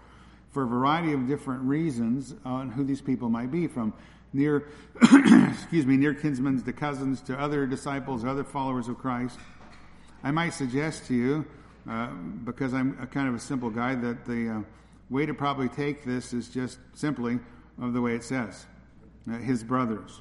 [0.51, 3.95] for a variety of different reasons on who these people might be, from
[4.35, 4.69] near,
[5.51, 9.39] excuse me, near kinsmen to cousins to other disciples, other followers of Christ.
[10.23, 11.47] I might suggest to you
[11.88, 12.09] uh,
[12.44, 14.61] because I'm a kind of a simple guy, that the uh,
[15.11, 17.38] way to probably take this is just simply
[17.81, 18.66] of the way it says,
[19.31, 20.20] uh, his brothers.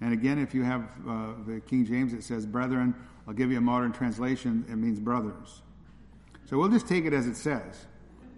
[0.00, 2.94] And again, if you have uh, the King James, it says brethren.
[3.26, 4.64] I'll give you a modern translation.
[4.68, 5.62] It means brothers.
[6.46, 7.86] So we'll just take it as it says,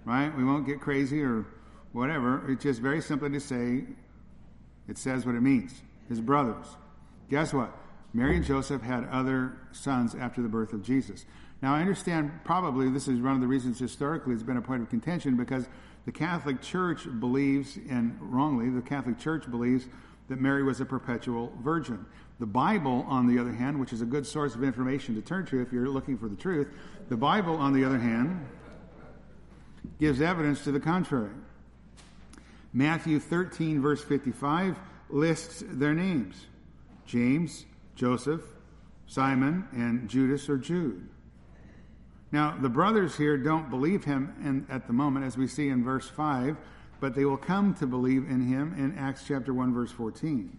[0.04, 0.36] right?
[0.36, 1.46] We won't get crazy or
[1.92, 2.50] whatever.
[2.50, 3.84] It's just very simply to say
[4.88, 5.82] it says what it means.
[6.08, 6.66] His brothers.
[7.30, 7.74] Guess what?
[8.12, 11.24] Mary and Joseph had other sons after the birth of Jesus.
[11.64, 14.82] Now, I understand probably this is one of the reasons historically it's been a point
[14.82, 15.66] of contention because
[16.04, 19.86] the Catholic Church believes, and wrongly, the Catholic Church believes
[20.28, 22.04] that Mary was a perpetual virgin.
[22.38, 25.46] The Bible, on the other hand, which is a good source of information to turn
[25.46, 26.68] to if you're looking for the truth,
[27.08, 28.46] the Bible, on the other hand,
[29.98, 31.32] gives evidence to the contrary.
[32.74, 34.76] Matthew 13, verse 55,
[35.08, 36.44] lists their names
[37.06, 37.64] James,
[37.96, 38.42] Joseph,
[39.06, 41.08] Simon, and Judas or Jude.
[42.34, 45.84] Now, the brothers here don't believe him in, at the moment, as we see in
[45.84, 46.56] verse 5,
[46.98, 50.58] but they will come to believe in him in Acts chapter 1, verse 14.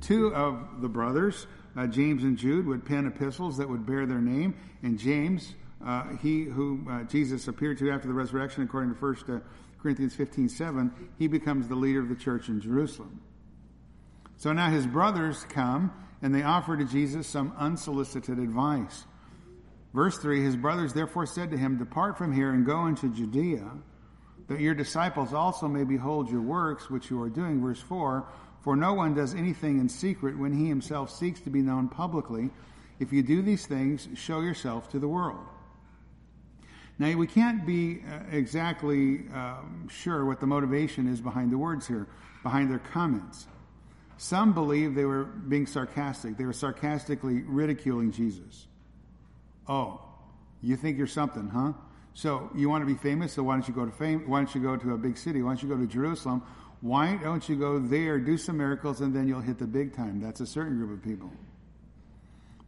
[0.00, 4.20] Two of the brothers, uh, James and Jude, would pen epistles that would bear their
[4.20, 5.54] name, and James,
[5.86, 9.40] uh, he who uh, Jesus appeared to after the resurrection, according to 1 uh,
[9.80, 13.20] Corinthians 15 7, he becomes the leader of the church in Jerusalem.
[14.36, 19.04] So now his brothers come and they offer to Jesus some unsolicited advice.
[19.94, 23.70] Verse 3 His brothers therefore said to him, Depart from here and go into Judea,
[24.48, 27.60] that your disciples also may behold your works which you are doing.
[27.60, 28.26] Verse 4
[28.62, 32.50] For no one does anything in secret when he himself seeks to be known publicly.
[32.98, 35.46] If you do these things, show yourself to the world.
[36.98, 41.86] Now, we can't be uh, exactly um, sure what the motivation is behind the words
[41.86, 42.08] here,
[42.42, 43.46] behind their comments.
[44.16, 46.36] Some believe they were being sarcastic.
[46.36, 48.66] They were sarcastically ridiculing Jesus.
[49.68, 50.00] Oh,
[50.62, 51.72] you think you're something, huh?
[52.14, 54.28] So you want to be famous, so why don't you go to fame?
[54.28, 55.42] Why don't you go to a big city?
[55.42, 56.42] Why don't you go to Jerusalem?
[56.80, 60.20] Why don't you go there, do some miracles, and then you'll hit the big time?
[60.20, 61.30] That's a certain group of people.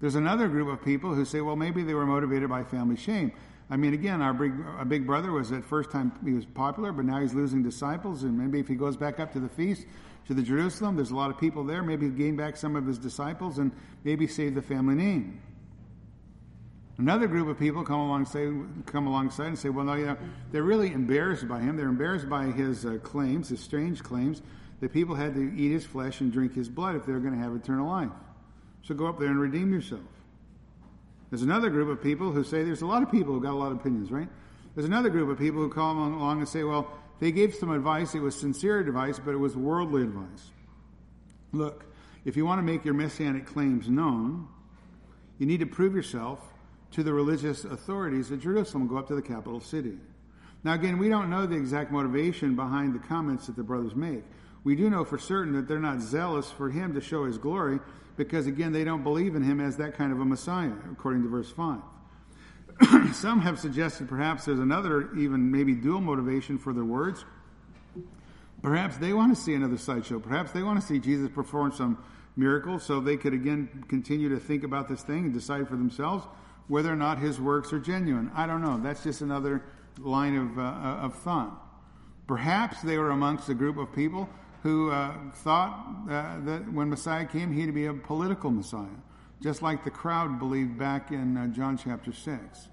[0.01, 3.33] There's another group of people who say, well, maybe they were motivated by family shame.
[3.69, 6.91] I mean, again, our big, our big brother was at first time he was popular,
[6.91, 9.87] but now he's losing disciples, and maybe if he goes back up to the feast
[10.27, 11.83] to the Jerusalem, there's a lot of people there.
[11.83, 13.71] Maybe he'll gain back some of his disciples and
[14.03, 15.41] maybe save the family name.
[17.01, 18.53] Another group of people come alongside,
[18.85, 20.19] come alongside and say, well, no, you know,
[20.53, 21.79] they're really embarrassed by him.
[21.79, 24.43] They're embarrassed by his uh, claims, his strange claims,
[24.81, 27.33] that people had to eat his flesh and drink his blood if they were going
[27.33, 28.11] to have eternal life.
[28.83, 30.03] So go up there and redeem yourself.
[31.31, 33.57] There's another group of people who say, there's a lot of people who got a
[33.57, 34.29] lot of opinions, right?
[34.75, 38.15] There's another group of people who come along and say, well, they gave some advice.
[38.15, 40.51] It was sincere advice, but it was worldly advice.
[41.53, 41.87] Look,
[42.27, 44.49] if you want to make your messianic claims known,
[45.39, 46.50] you need to prove yourself
[46.93, 48.89] to the religious authorities at Jerusalem.
[48.89, 49.97] Go up to the capital city.
[50.63, 54.23] Now, again, we don't know the exact motivation behind the comments that the brothers make.
[54.63, 57.81] We do know for certain that they're not zealous for him to show his glory,
[58.17, 61.29] because again, they don't believe in him as that kind of a Messiah, according to
[61.29, 61.81] verse 5.
[63.15, 67.25] Some have suggested perhaps there's another, even maybe dual motivation for their words.
[68.63, 70.21] Perhaps they want to see another sideshow.
[70.21, 71.97] Perhaps they want to see Jesus perform some
[72.37, 76.27] miracles so they could again continue to think about this thing and decide for themselves
[76.71, 78.31] whether or not his works are genuine.
[78.33, 78.79] I don't know.
[78.81, 79.65] That's just another
[79.99, 80.63] line of, uh,
[81.03, 81.61] of thought.
[82.29, 84.29] Perhaps they were amongst a group of people
[84.63, 88.87] who uh, thought uh, that when Messiah came, he'd be a political Messiah,
[89.43, 92.69] just like the crowd believed back in uh, John chapter 6.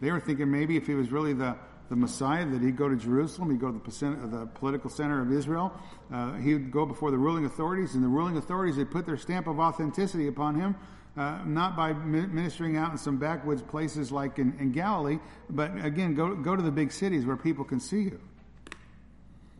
[0.00, 1.56] They were thinking maybe if he was really the,
[1.90, 5.32] the Messiah, that he'd go to Jerusalem, he'd go to the, the political center of
[5.32, 5.72] Israel,
[6.12, 9.16] uh, he would go before the ruling authorities, and the ruling authorities would put their
[9.16, 10.76] stamp of authenticity upon him,
[11.16, 15.18] uh, not by ministering out in some backwoods places like in, in Galilee,
[15.50, 18.20] but again, go, go to the big cities where people can see you.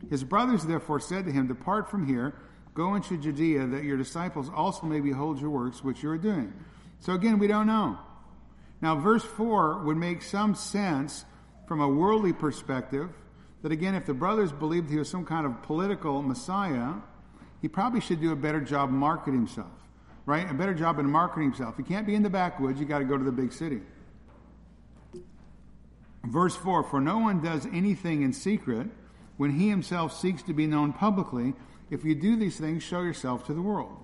[0.08, 2.34] His brothers therefore said to him, Depart from here,
[2.74, 6.52] go into Judea, that your disciples also may behold your works which you are doing.
[7.00, 7.98] So again, we don't know.
[8.80, 11.24] Now, verse 4 would make some sense
[11.70, 13.08] from a worldly perspective
[13.62, 16.94] that again, if the brothers believed he was some kind of political messiah,
[17.62, 19.70] he probably should do a better job marketing himself,
[20.26, 20.50] right?
[20.50, 21.76] A better job in marketing himself.
[21.76, 23.82] He can't be in the backwoods, you got to go to the big city.
[26.24, 28.88] Verse 4 For no one does anything in secret
[29.36, 31.54] when he himself seeks to be known publicly.
[31.88, 33.96] If you do these things, show yourself to the world.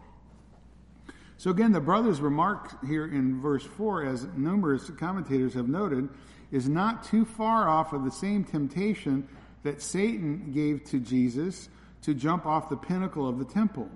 [1.37, 6.09] So again, the brothers' remark here in verse 4, as numerous commentators have noted,
[6.57, 9.29] is not too far off of the same temptation
[9.63, 11.69] that Satan gave to Jesus
[12.01, 13.91] to jump off the pinnacle of the temple.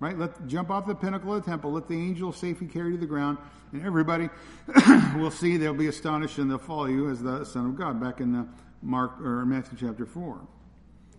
[0.00, 0.18] Right?
[0.18, 3.00] Let jump off the pinnacle of the temple, let the angel safely carry you to
[3.00, 3.38] the ground,
[3.72, 4.28] and everybody
[5.16, 8.20] will see they'll be astonished and they'll follow you as the Son of God, back
[8.20, 8.48] in the
[8.82, 10.40] Mark or Matthew chapter four.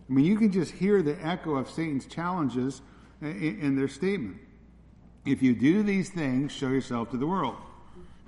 [0.08, 2.82] I mean, you can just hear the echo of Satan's challenges
[3.22, 4.36] in, in their statement.
[5.24, 7.56] If you do these things, show yourself to the world.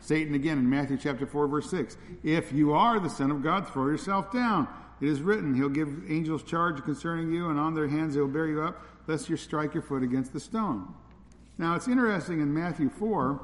[0.00, 1.96] Satan again in Matthew chapter 4 verse 6.
[2.22, 4.68] If you are the son of God, throw yourself down.
[5.00, 8.46] It is written, he'll give angels charge concerning you and on their hands they'll bear
[8.46, 10.94] you up lest you strike your foot against the stone.
[11.58, 13.40] Now it's interesting in Matthew 4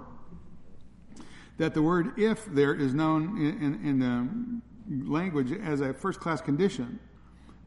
[1.58, 6.20] that the word if there is known in, in, in the language as a first
[6.20, 7.00] class condition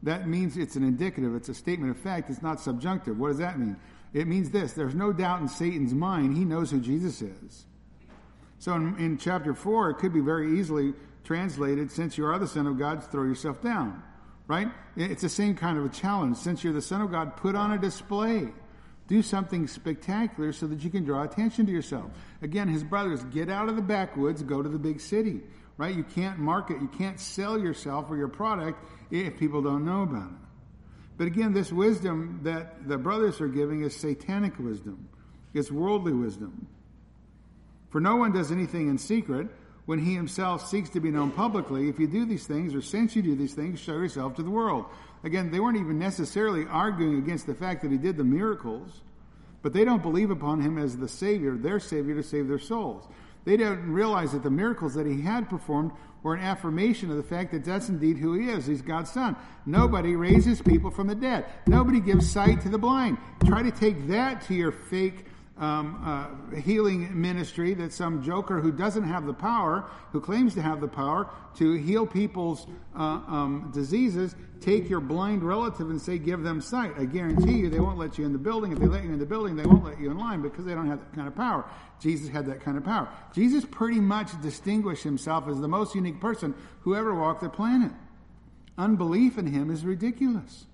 [0.02, 3.18] that means it's an indicative, it's a statement of fact, it's not subjunctive.
[3.18, 3.76] What does that mean?
[4.12, 7.66] It means this there's no doubt in Satan's mind, he knows who Jesus is.
[8.60, 10.94] So in, in chapter 4, it could be very easily
[11.24, 14.02] translated since you are the Son of God, throw yourself down.
[14.46, 14.68] Right?
[14.96, 16.36] It's the same kind of a challenge.
[16.36, 18.48] Since you're the Son of God, put on a display.
[19.08, 22.12] Do something spectacular so that you can draw attention to yourself.
[22.42, 25.40] Again, his brothers, get out of the backwoods, go to the big city
[25.80, 25.96] right?
[25.96, 30.28] You can't market, you can't sell yourself or your product if people don't know about
[30.28, 30.36] it.
[31.16, 35.08] But again, this wisdom that the brothers are giving is satanic wisdom.
[35.54, 36.68] It's worldly wisdom.
[37.90, 39.48] For no one does anything in secret
[39.86, 41.88] when he himself seeks to be known publicly.
[41.88, 44.50] If you do these things, or since you do these things, show yourself to the
[44.50, 44.86] world.
[45.24, 49.00] Again, they weren't even necessarily arguing against the fact that he did the miracles,
[49.62, 53.06] but they don't believe upon him as the Savior, their Savior to save their souls.
[53.44, 57.22] They don't realize that the miracles that he had performed were an affirmation of the
[57.22, 58.66] fact that that's indeed who he is.
[58.66, 59.36] He's God's son.
[59.64, 61.46] Nobody raises people from the dead.
[61.66, 63.16] Nobody gives sight to the blind.
[63.46, 65.24] Try to take that to your fake
[65.60, 70.62] um, uh, healing ministry that some joker who doesn't have the power, who claims to
[70.62, 76.18] have the power to heal people's uh, um, diseases, take your blind relative and say,
[76.18, 76.92] give them sight.
[76.98, 78.72] I guarantee you they won't let you in the building.
[78.72, 80.74] If they let you in the building, they won't let you in line because they
[80.74, 81.70] don't have that kind of power.
[82.00, 83.08] Jesus had that kind of power.
[83.34, 87.92] Jesus pretty much distinguished himself as the most unique person who ever walked the planet.
[88.78, 90.64] Unbelief in him is ridiculous.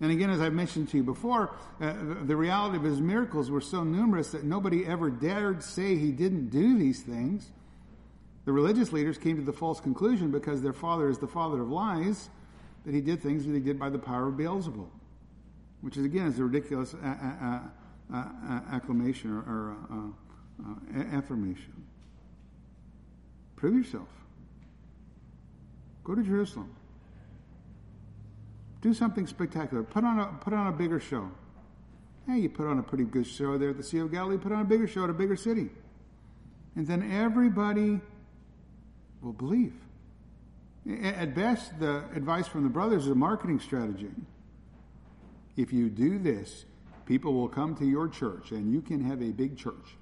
[0.00, 1.92] And again, as I've mentioned to you before, uh,
[2.24, 6.48] the reality of his miracles were so numerous that nobody ever dared say he didn't
[6.50, 7.48] do these things.
[8.44, 11.70] The religious leaders came to the false conclusion because their father is the father of
[11.70, 12.28] lies
[12.84, 14.88] that he did things that he did by the power of Beelzebul,
[15.80, 21.72] which is again is a ridiculous a- a- a- acclamation or, or uh, uh, affirmation.
[23.56, 24.08] Prove yourself.
[26.02, 26.68] Go to Jerusalem.
[28.84, 29.82] Do something spectacular.
[29.82, 31.30] Put on a put on a bigger show.
[32.26, 34.36] Hey, you put on a pretty good show there at the Sea of Galilee.
[34.36, 35.70] Put on a bigger show at a bigger city,
[36.76, 37.98] and then everybody
[39.22, 39.72] will believe.
[41.02, 44.10] At best, the advice from the brothers is a marketing strategy.
[45.56, 46.66] If you do this,
[47.06, 49.96] people will come to your church, and you can have a big church.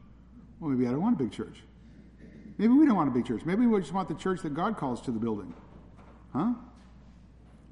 [0.59, 1.63] Well, maybe I don't want a big church.
[2.59, 3.43] Maybe we don't want a big church.
[3.45, 5.55] Maybe we just want the church that God calls to the building.
[6.33, 6.55] Huh?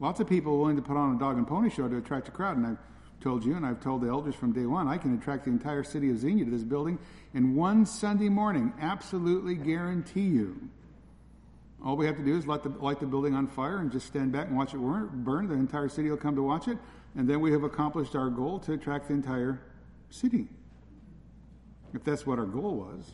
[0.00, 2.30] Lots of people willing to put on a dog and pony show to attract a
[2.30, 2.78] crowd, and I've
[3.20, 5.84] told you, and I've told the elders from day one, I can attract the entire
[5.84, 6.98] city of Xenia to this building
[7.34, 8.72] in one Sunday morning.
[8.80, 10.70] Absolutely guarantee you.
[11.84, 14.06] All we have to do is light the, light the building on fire and just
[14.06, 15.48] stand back and watch it burn.
[15.48, 16.78] The entire city will come to watch it,
[17.14, 19.60] and then we have accomplished our goal to attract the entire
[20.08, 20.48] city.
[21.92, 23.12] If that's what our goal was.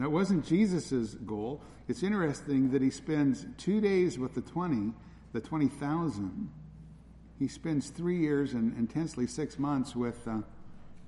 [0.00, 1.60] That wasn't Jesus' goal.
[1.86, 4.92] It's interesting that he spends two days with the 20
[5.32, 6.50] the 20,000,
[7.38, 10.38] he spends three years and intensely six months with uh,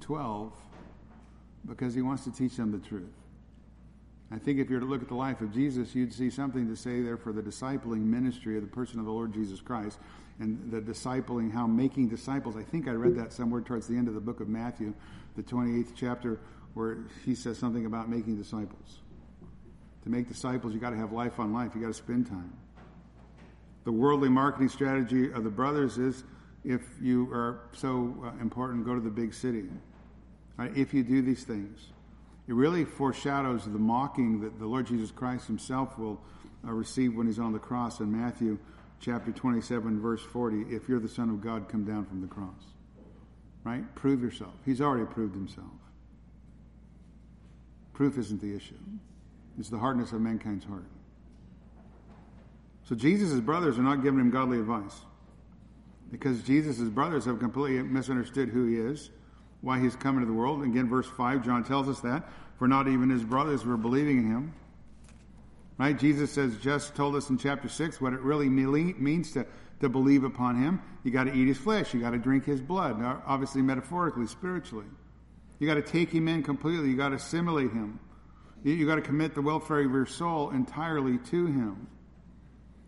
[0.01, 0.53] 12
[1.67, 3.13] because he wants to teach them the truth.
[4.31, 6.67] I think if you were to look at the life of Jesus, you'd see something
[6.69, 9.99] to say there for the discipling ministry of the person of the Lord Jesus Christ
[10.41, 12.57] and the discipling, how making disciples.
[12.57, 14.93] I think I read that somewhere towards the end of the book of Matthew,
[15.37, 16.41] the 28th chapter,
[16.73, 18.99] where he says something about making disciples.
[20.03, 22.53] To make disciples, you got to have life on life, you got to spend time.
[23.85, 26.25] The worldly marketing strategy of the brothers is
[26.65, 29.65] if you are so uh, important, go to the big city.
[30.57, 30.75] Right?
[30.77, 31.89] If you do these things,
[32.49, 36.21] it really foreshadows the mocking that the Lord Jesus Christ himself will
[36.67, 38.59] uh, receive when he's on the cross in Matthew
[39.01, 40.75] chapter 27, verse 40.
[40.75, 42.63] If you're the Son of God, come down from the cross.
[43.65, 43.95] Right?
[43.95, 44.55] Prove yourself.
[44.65, 45.67] He's already proved himself.
[47.93, 48.75] Proof isn't the issue,
[49.59, 50.87] it's the hardness of mankind's heart.
[52.85, 54.95] So Jesus' brothers are not giving him godly advice
[56.11, 59.11] because Jesus' brothers have completely misunderstood who he is,
[59.63, 60.63] why he's come into the world.
[60.63, 62.29] Again, verse 5, John tells us that.
[62.59, 64.55] For not even his brothers were believing in him.
[65.77, 65.99] Right?
[65.99, 69.45] Jesus has just told us in chapter 6 what it really means to,
[69.81, 70.81] to believe upon him.
[71.03, 71.93] You got to eat his flesh.
[71.93, 73.03] You got to drink his blood.
[73.27, 74.87] Obviously, metaphorically, spiritually.
[75.59, 76.91] You got to take him in completely.
[76.91, 77.99] You got to assimilate him.
[78.63, 81.89] You, you got to commit the welfare of your soul entirely to him.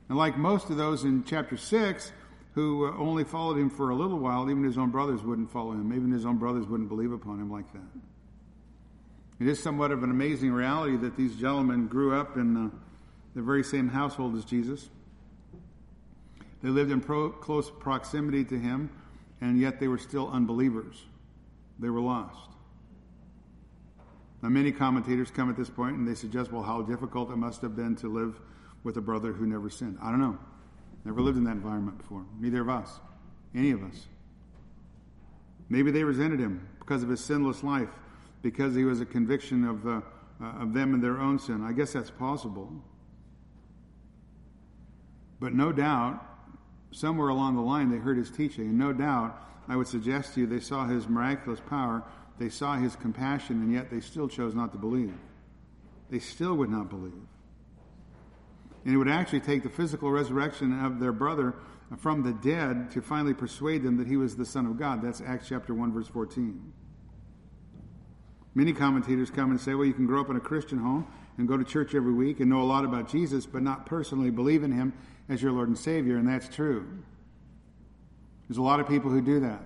[0.09, 2.13] And like most of those in chapter 6
[2.55, 5.73] who uh, only followed him for a little while, even his own brothers wouldn't follow
[5.73, 5.93] him.
[5.93, 8.01] Even his own brothers wouldn't believe upon him like that.
[9.39, 12.71] It is somewhat of an amazing reality that these gentlemen grew up in uh,
[13.35, 14.89] the very same household as Jesus.
[16.63, 18.89] They lived in pro- close proximity to him,
[19.43, 21.05] and yet they were still unbelievers.
[21.79, 22.49] They were lost.
[24.43, 27.61] Now, many commentators come at this point and they suggest, well, how difficult it must
[27.63, 28.41] have been to live
[28.87, 29.99] with a brother who never sinned.
[30.01, 30.39] I don't know.
[31.05, 32.25] Never lived in that environment before.
[32.39, 33.01] Neither of us.
[33.53, 34.07] Any of us.
[35.69, 37.89] Maybe they resented him because of his sinless life,
[38.43, 40.01] because he was a conviction of, uh,
[40.41, 41.65] uh, of them and their own sin.
[41.65, 42.73] I guess that's possible.
[45.41, 46.25] But no doubt,
[46.93, 48.67] somewhere along the line, they heard his teaching.
[48.67, 52.05] And no doubt, I would suggest to you, they saw his miraculous power,
[52.39, 55.15] they saw his compassion, and yet they still chose not to believe.
[56.09, 57.27] They still would not believe.
[58.87, 61.55] And it would actually take the physical resurrection of their brother
[61.99, 65.03] from the dead to finally persuade them that he was the Son of God.
[65.03, 66.73] That's Acts chapter 1, verse 14.
[68.55, 71.05] Many commentators come and say, well, you can grow up in a Christian home
[71.37, 74.31] and go to church every week and know a lot about Jesus, but not personally
[74.31, 74.93] believe in him
[75.29, 76.87] as your Lord and Savior, and that's true.
[78.49, 79.65] There's a lot of people who do that.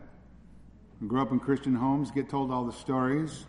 [1.07, 3.45] Grow up in Christian homes, get told all the stories,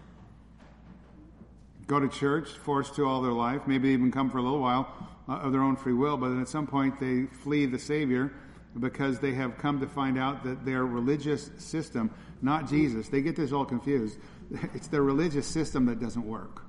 [1.87, 5.07] go to church, forced to all their life, maybe even come for a little while
[5.29, 8.33] Uh, of their own free will, but then at some point they flee the Savior
[8.79, 12.09] because they have come to find out that their religious system,
[12.41, 14.17] not Jesus, they get this all confused.
[14.73, 16.63] It's their religious system that doesn't work.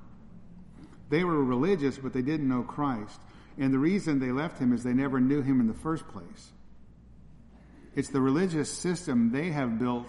[1.09, 3.20] They were religious, but they didn't know Christ.
[3.59, 6.53] And the reason they left him is they never knew him in the first place.
[7.96, 10.09] It's the religious system they have built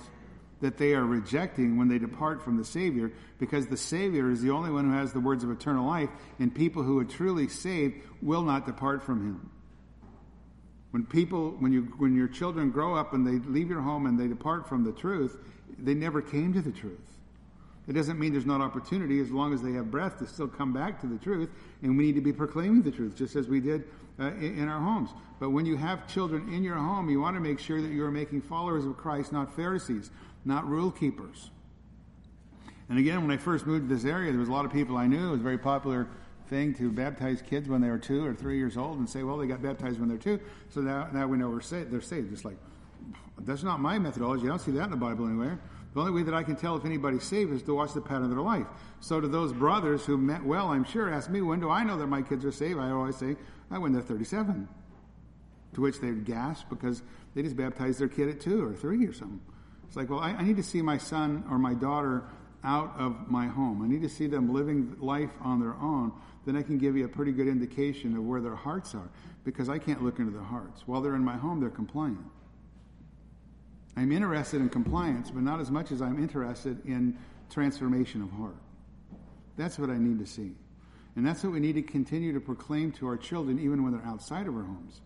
[0.63, 4.49] that they are rejecting when they depart from the Savior because the Savior is the
[4.49, 6.09] only one who has the words of eternal life,
[6.39, 9.51] and people who are truly saved will not depart from him.
[10.91, 14.17] When people, when you, when your children grow up and they leave your home and
[14.17, 15.37] they depart from the truth,
[15.77, 17.13] they never came to the truth.
[17.85, 20.71] It doesn't mean there's not opportunity as long as they have breath to still come
[20.71, 21.49] back to the truth,
[21.81, 23.83] and we need to be proclaiming the truth, just as we did
[24.17, 25.09] uh, in, in, our homes.
[25.39, 28.05] But when you have children in your home, you want to make sure that you
[28.05, 30.11] are making followers of Christ, not Pharisees,
[30.45, 31.49] not rule keepers.
[32.89, 34.97] And again, when I first moved to this area, there was a lot of people
[34.97, 35.29] I knew.
[35.29, 36.07] It was a very popular
[36.47, 39.37] thing to baptize kids when they were two or three years old and say, well,
[39.37, 40.39] they got baptized when they're two,
[40.69, 41.91] so now, now we know we're saved.
[41.91, 42.29] they're saved.
[42.29, 42.57] Just like,
[43.39, 44.45] that's not my methodology.
[44.45, 45.59] I don't see that in the Bible anywhere.
[45.93, 48.23] The only way that I can tell if anybody's saved is to watch the pattern
[48.23, 48.65] of their life.
[48.99, 51.97] So to those brothers who meant well, I'm sure, ask me, when do I know
[51.97, 52.79] that my kids are saved?
[52.79, 53.35] I always say,
[53.69, 54.67] I when they're 37.
[55.73, 57.01] To which they would gasp because
[57.33, 59.41] they just baptized their kid at two or three or something.
[59.93, 62.23] It's like, well, I, I need to see my son or my daughter
[62.63, 63.83] out of my home.
[63.83, 66.11] I need to see them living life on their own.
[66.47, 69.07] Then I can give you a pretty good indication of where their hearts are
[69.43, 70.81] because I can't look into their hearts.
[70.87, 72.25] While they're in my home, they're compliant.
[73.95, 77.15] I'm interested in compliance, but not as much as I'm interested in
[77.51, 78.57] transformation of heart.
[79.57, 80.53] That's what I need to see.
[81.15, 84.07] And that's what we need to continue to proclaim to our children, even when they're
[84.07, 85.01] outside of our homes.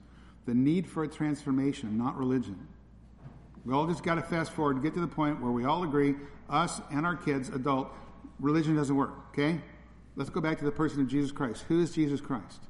[0.45, 2.69] The need for a transformation, not religion.
[3.65, 5.83] We all just got to fast forward, and get to the point where we all
[5.83, 6.15] agree,
[6.49, 7.89] us and our kids, adult,
[8.39, 9.59] religion doesn't work, okay?
[10.15, 11.65] Let's go back to the person of Jesus Christ.
[11.67, 12.61] Who is Jesus Christ?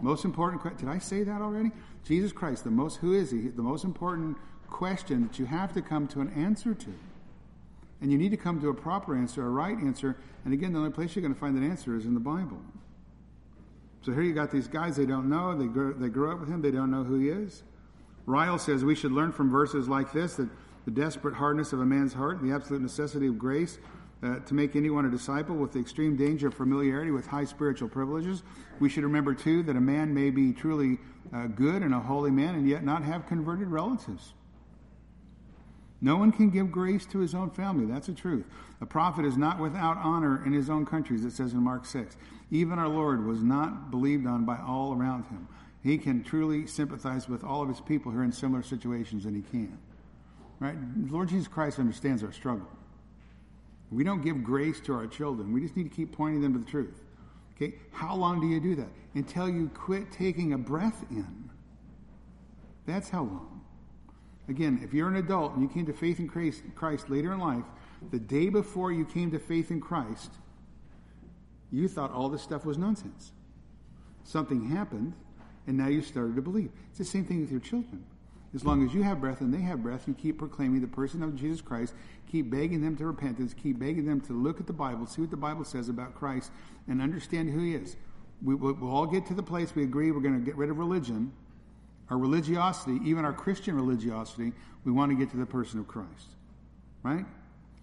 [0.00, 0.86] Most important question.
[0.86, 1.72] Did I say that already?
[2.04, 3.48] Jesus Christ, the most, who is he?
[3.48, 4.36] The most important
[4.70, 6.94] question that you have to come to an answer to.
[8.00, 10.16] And you need to come to a proper answer, a right answer.
[10.44, 12.60] And again, the only place you're going to find that answer is in the Bible.
[14.02, 16.48] So here you got these guys, they don't know, they grew, they grew up with
[16.48, 17.64] him, they don't know who he is.
[18.28, 20.48] Ryle says we should learn from verses like this that
[20.84, 23.78] the desperate hardness of a man's heart, and the absolute necessity of grace
[24.22, 27.88] uh, to make anyone a disciple with the extreme danger of familiarity with high spiritual
[27.88, 28.42] privileges.
[28.80, 30.98] We should remember, too, that a man may be truly
[31.32, 34.34] uh, good and a holy man and yet not have converted relatives.
[36.00, 37.86] No one can give grace to his own family.
[37.86, 38.44] That's the truth.
[38.80, 42.16] A prophet is not without honor in his own countries, it says in Mark 6.
[42.50, 45.48] Even our Lord was not believed on by all around him.
[45.82, 49.36] He can truly sympathize with all of his people who are in similar situations, and
[49.36, 49.78] he can.
[50.60, 50.76] Right?
[51.08, 52.68] Lord Jesus Christ understands our struggle.
[53.90, 55.52] We don't give grace to our children.
[55.52, 57.00] We just need to keep pointing them to the truth.
[57.54, 57.74] Okay?
[57.92, 58.88] How long do you do that?
[59.14, 61.50] Until you quit taking a breath in.
[62.86, 63.60] That's how long.
[64.48, 67.38] Again, if you're an adult and you came to faith in Christ, Christ later in
[67.38, 67.64] life,
[68.10, 70.30] the day before you came to faith in Christ,
[71.70, 73.32] you thought all this stuff was nonsense.
[74.24, 75.14] Something happened,
[75.68, 76.70] and now you started to believe.
[76.90, 78.04] It's the same thing with your children.
[78.54, 81.22] As long as you have breath and they have breath, you keep proclaiming the person
[81.22, 81.94] of Jesus Christ,
[82.28, 85.30] keep begging them to repentance, keep begging them to look at the Bible, see what
[85.30, 86.50] the Bible says about Christ,
[86.88, 87.96] and understand who He is.
[88.42, 90.70] We, will we'll all get to the place we agree we're going to get rid
[90.70, 91.32] of religion
[92.10, 94.52] our religiosity, even our Christian religiosity,
[94.84, 96.28] we want to get to the person of Christ.
[97.02, 97.26] Right?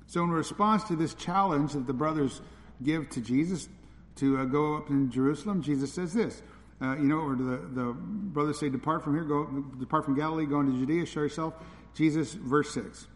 [0.08, 2.42] So, in response to this challenge that the brothers
[2.84, 3.70] give to Jesus
[4.18, 6.42] to uh, go up in Jerusalem, Jesus says this.
[6.82, 9.46] Uh, you know, or the, the brothers say, Depart from here, go
[9.80, 11.54] depart from Galilee, go into Judea, show yourself.
[11.94, 13.08] Jesus, verse 6.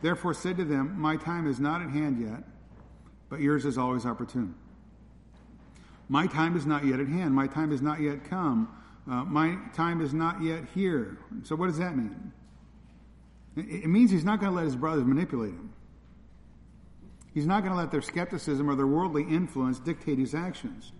[0.00, 2.44] Therefore said to them, My time is not at hand yet,
[3.28, 4.54] but yours is always opportune.
[6.08, 8.68] My time is not yet at hand, my time is not yet come
[9.06, 11.18] uh, my time is not yet here.
[11.42, 12.32] So, what does that mean?
[13.56, 15.72] It, it means he's not going to let his brothers manipulate him.
[17.34, 20.92] He's not going to let their skepticism or their worldly influence dictate his actions.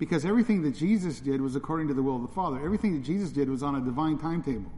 [0.00, 2.56] Because everything that Jesus did was according to the will of the Father.
[2.56, 4.72] Everything that Jesus did was on a divine timetable,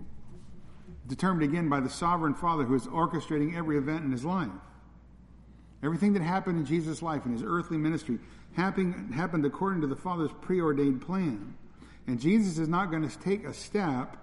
[1.06, 4.50] determined again by the sovereign Father who is orchestrating every event in his life.
[5.80, 8.18] Everything that happened in Jesus' life, in his earthly ministry,
[8.54, 11.54] happened, happened according to the Father's preordained plan.
[12.08, 14.16] And Jesus is not going to take a step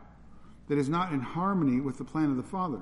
[0.68, 2.82] that is not in harmony with the plan of the Father.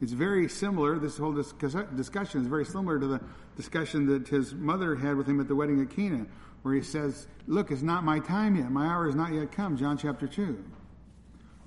[0.00, 3.20] It's very similar, this whole discussion is very similar to the
[3.56, 6.26] discussion that his mother had with him at the wedding at Cana,
[6.62, 8.70] where he says, Look, it's not my time yet.
[8.70, 9.76] My hour has not yet come.
[9.76, 10.62] John chapter 2.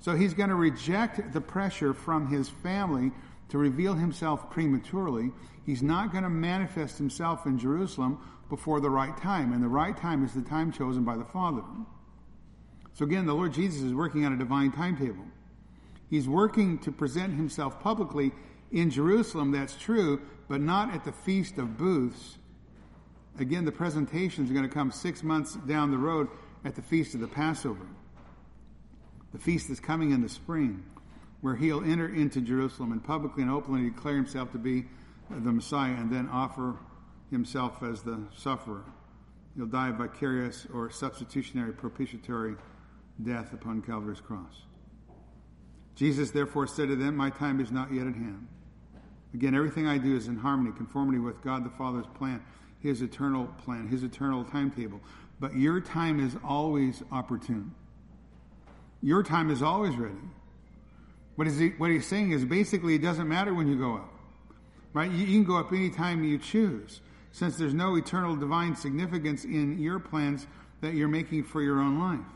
[0.00, 3.12] So he's going to reject the pressure from his family
[3.48, 5.32] to reveal himself prematurely.
[5.64, 8.18] He's not going to manifest himself in Jerusalem
[8.48, 9.52] before the right time.
[9.52, 11.62] And the right time is the time chosen by the Father.
[12.94, 15.24] So again, the Lord Jesus is working on a divine timetable.
[16.08, 18.32] He's working to present himself publicly
[18.72, 22.38] in Jerusalem, that's true, but not at the Feast of Booths.
[23.38, 26.28] Again, the presentation is going to come six months down the road
[26.64, 27.86] at the Feast of the Passover.
[29.32, 30.82] The feast is coming in the spring,
[31.42, 34.86] where he'll enter into Jerusalem and publicly and openly declare himself to be
[35.28, 36.76] the Messiah and then offer
[37.30, 38.84] himself as the sufferer.
[39.54, 42.56] He'll die a vicarious or substitutionary propitiatory
[43.22, 44.62] death upon Calvary's cross.
[45.96, 48.46] Jesus therefore said to them, My time is not yet at hand.
[49.34, 52.42] Again, everything I do is in harmony, conformity with God the Father's plan,
[52.80, 55.00] His eternal plan, His eternal timetable.
[55.38, 57.74] But your time is always opportune.
[59.02, 60.14] Your time is always ready.
[61.36, 64.12] What, is he, what he's saying is basically it doesn't matter when you go up.
[64.94, 65.10] Right?
[65.10, 67.02] You, you can go up anytime you choose,
[67.32, 70.46] since there's no eternal divine significance in your plans
[70.80, 72.26] that you're making for your own life.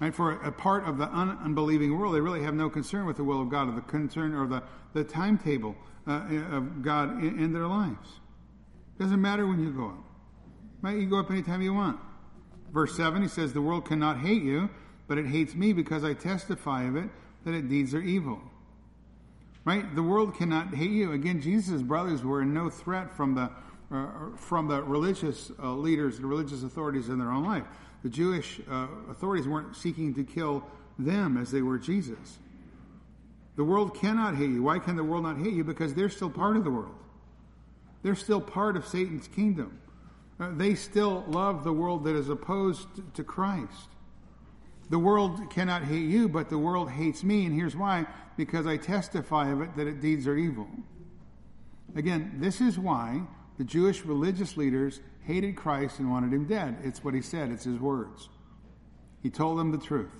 [0.00, 0.14] Right?
[0.14, 3.24] For a part of the un- unbelieving world, they really have no concern with the
[3.24, 4.62] will of God or the concern or the,
[4.94, 8.20] the timetable uh, of God in, in, their lives.
[8.98, 10.04] Doesn't matter when you go up.
[10.82, 10.98] Right?
[10.98, 11.98] You go up anytime you want.
[12.72, 14.70] Verse 7, he says, The world cannot hate you,
[15.08, 17.08] but it hates me because I testify of it
[17.44, 18.40] that its deeds are evil.
[19.64, 19.94] Right?
[19.94, 21.12] The world cannot hate you.
[21.12, 23.50] Again, Jesus' brothers were in no threat from the
[23.88, 27.62] uh, from the religious uh, leaders, the religious authorities in their own life
[28.06, 30.64] the Jewish uh, authorities weren't seeking to kill
[30.96, 32.38] them as they were Jesus.
[33.56, 34.62] The world cannot hate you.
[34.62, 35.64] Why can the world not hate you?
[35.64, 36.94] Because they're still part of the world.
[38.06, 39.80] They're still part of Satan's kingdom.
[40.38, 43.88] Uh, they still love the world that is opposed to Christ.
[44.90, 48.76] The world cannot hate you, but the world hates me, and here's why because I
[48.76, 50.68] testify of it that its deeds are evil.
[51.96, 53.22] Again, this is why
[53.58, 56.76] the Jewish religious leaders hated Christ and wanted him dead.
[56.84, 58.28] It's what he said, it's his words.
[59.20, 60.14] He told them the truth.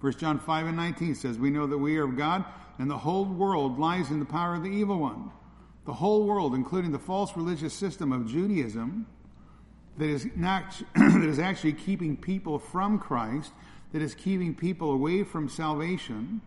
[0.00, 2.44] 1 John 5 and 19 says, We know that we are of God,
[2.80, 5.30] and the whole world lies in the power of the evil one.
[5.86, 9.06] The whole world, including the false religious system of Judaism,
[9.98, 13.52] that is, not, that is actually keeping people from Christ,
[13.92, 16.40] that is keeping people away from salvation,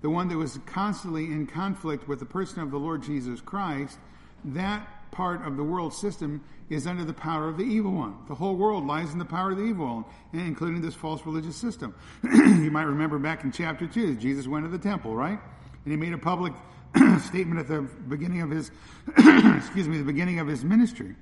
[0.00, 3.98] the one that was constantly in conflict with the person of the Lord Jesus Christ,
[4.44, 8.14] that part of the world system is under the power of the evil one.
[8.28, 11.24] The whole world lies in the power of the evil one, eh, including this false
[11.24, 11.94] religious system.
[12.22, 15.38] you might remember back in chapter 2, Jesus went to the temple, right?
[15.84, 16.52] And he made a public
[17.20, 18.70] statement at the beginning of his,
[19.56, 21.14] excuse me, the beginning of his ministry.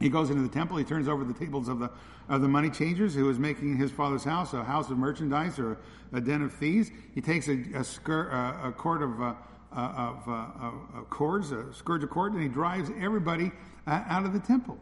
[0.00, 0.76] He goes into the temple.
[0.76, 1.90] He turns over the tables of the
[2.28, 5.78] of the money changers, who is making his father's house a house of merchandise or
[6.12, 6.90] a, den of thieves.
[7.14, 9.34] He takes a, a, skir, a, a court of uh,
[9.70, 13.52] uh, of, uh, cords, a scourge of cords, and he drives everybody
[13.86, 14.78] uh, out of the temple,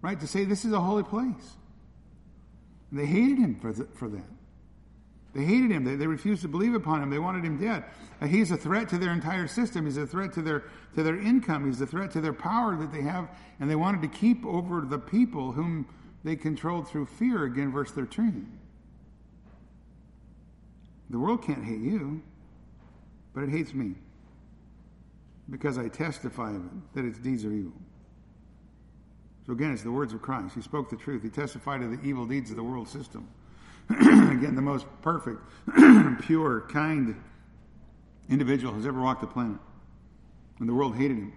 [0.00, 0.20] right?
[0.20, 1.56] To say this is a holy place.
[2.90, 4.24] And they hated him for, for that.
[5.34, 5.84] They hated him.
[5.84, 7.08] They, they, refused to believe upon him.
[7.08, 7.84] They wanted him dead.
[8.20, 9.86] Uh, he's a threat to their entire system.
[9.86, 10.64] He's a threat to their
[10.94, 11.64] to their income.
[11.64, 13.28] He's a threat to their power that they have,
[13.58, 15.88] and they wanted to keep over the people whom
[16.22, 17.44] they controlled through fear.
[17.44, 18.58] Again, verse thirteen.
[21.08, 22.22] The world can't hate you,
[23.34, 23.94] but it hates me
[25.50, 27.72] because I testify of it, that its deeds are evil.
[29.46, 30.54] So again, it's the words of Christ.
[30.54, 31.22] He spoke the truth.
[31.22, 33.28] He testified of the evil deeds of the world system.
[33.90, 35.40] again, the most perfect,
[36.22, 37.14] pure, kind
[38.28, 39.58] individual who's ever walked the planet.
[40.58, 41.32] And the world hated him.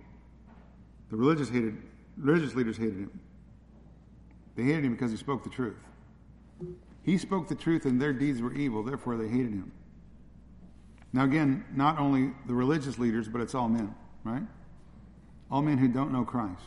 [1.09, 1.77] The religious hated,
[2.17, 3.19] religious leaders hated him.
[4.55, 5.77] They hated him because he spoke the truth.
[7.03, 9.71] He spoke the truth and their deeds were evil, therefore they hated him.
[11.13, 13.93] Now, again, not only the religious leaders, but it's all men,
[14.23, 14.43] right?
[15.49, 16.61] All men who don't know Christ.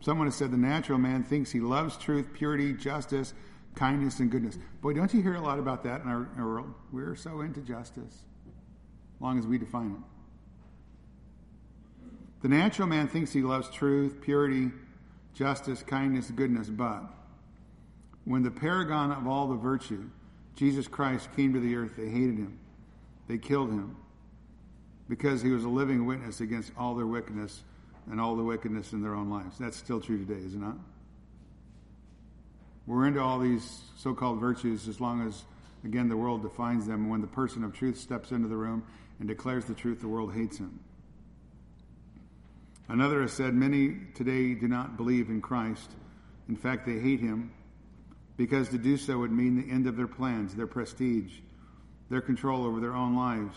[0.00, 3.34] Someone has said the natural man thinks he loves truth, purity, justice,
[3.74, 4.58] kindness, and goodness.
[4.80, 6.74] Boy, don't you hear a lot about that in our, our world?
[6.92, 8.24] We're so into justice,
[9.20, 10.02] long as we define it.
[12.42, 14.70] The natural man thinks he loves truth, purity,
[15.34, 17.02] justice, kindness, goodness, but
[18.24, 20.08] when the paragon of all the virtue,
[20.56, 22.58] Jesus Christ, came to the earth, they hated him.
[23.28, 23.96] They killed him
[25.08, 27.62] because he was a living witness against all their wickedness
[28.10, 29.58] and all the wickedness in their own lives.
[29.58, 30.76] That's still true today, is it not?
[32.92, 35.44] We're into all these so called virtues as long as,
[35.82, 37.08] again, the world defines them.
[37.08, 38.84] When the person of truth steps into the room
[39.18, 40.78] and declares the truth, the world hates him.
[42.88, 45.90] Another has said, Many today do not believe in Christ.
[46.50, 47.50] In fact, they hate him
[48.36, 51.32] because to do so would mean the end of their plans, their prestige,
[52.10, 53.56] their control over their own lives.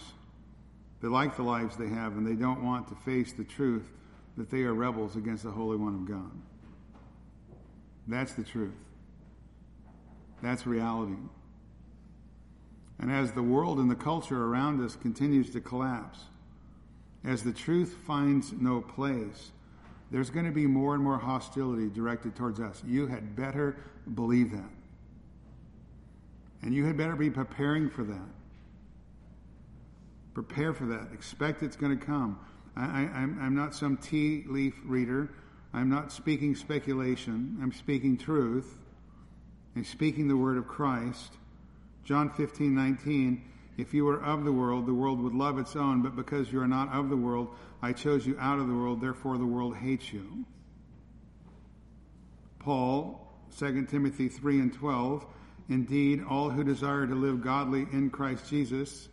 [1.01, 3.91] They like the lives they have and they don't want to face the truth
[4.37, 6.31] that they are rebels against the Holy One of God.
[8.07, 8.71] That's the truth.
[10.45, 11.17] That's reality.
[12.99, 16.19] And as the world and the culture around us continues to collapse,
[17.23, 19.51] as the truth finds no place,
[20.11, 22.83] there's going to be more and more hostility directed towards us.
[22.85, 23.75] You had better
[24.13, 24.69] believe that.
[26.61, 28.29] And you had better be preparing for that.
[30.35, 31.07] Prepare for that.
[31.11, 32.39] Expect it's going to come.
[32.77, 35.31] I, am not some tea leaf reader.
[35.73, 37.57] I'm not speaking speculation.
[37.63, 38.77] I'm speaking truth.
[39.75, 41.33] I'm speaking the word of Christ.
[42.03, 43.41] John 15, 19.
[43.77, 46.61] If you were of the world, the world would love its own, but because you
[46.61, 47.49] are not of the world,
[47.81, 50.45] I chose you out of the world, therefore the world hates you.
[52.59, 55.25] Paul, 2 Timothy 3 and 12.
[55.67, 59.09] Indeed, all who desire to live godly in Christ Jesus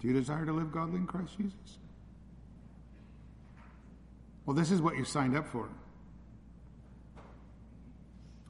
[0.00, 1.78] Do you desire to live godly in Christ Jesus?
[4.46, 5.68] Well, this is what you signed up for.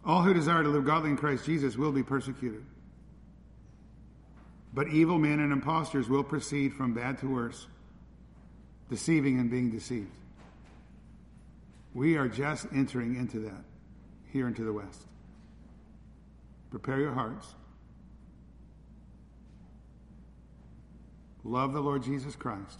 [0.05, 2.64] All who desire to live godly in Christ Jesus will be persecuted.
[4.72, 7.66] But evil men and impostors will proceed from bad to worse,
[8.88, 10.12] deceiving and being deceived.
[11.92, 13.64] We are just entering into that
[14.32, 15.03] here into the West.
[16.70, 17.55] Prepare your hearts.
[21.42, 22.78] Love the Lord Jesus Christ.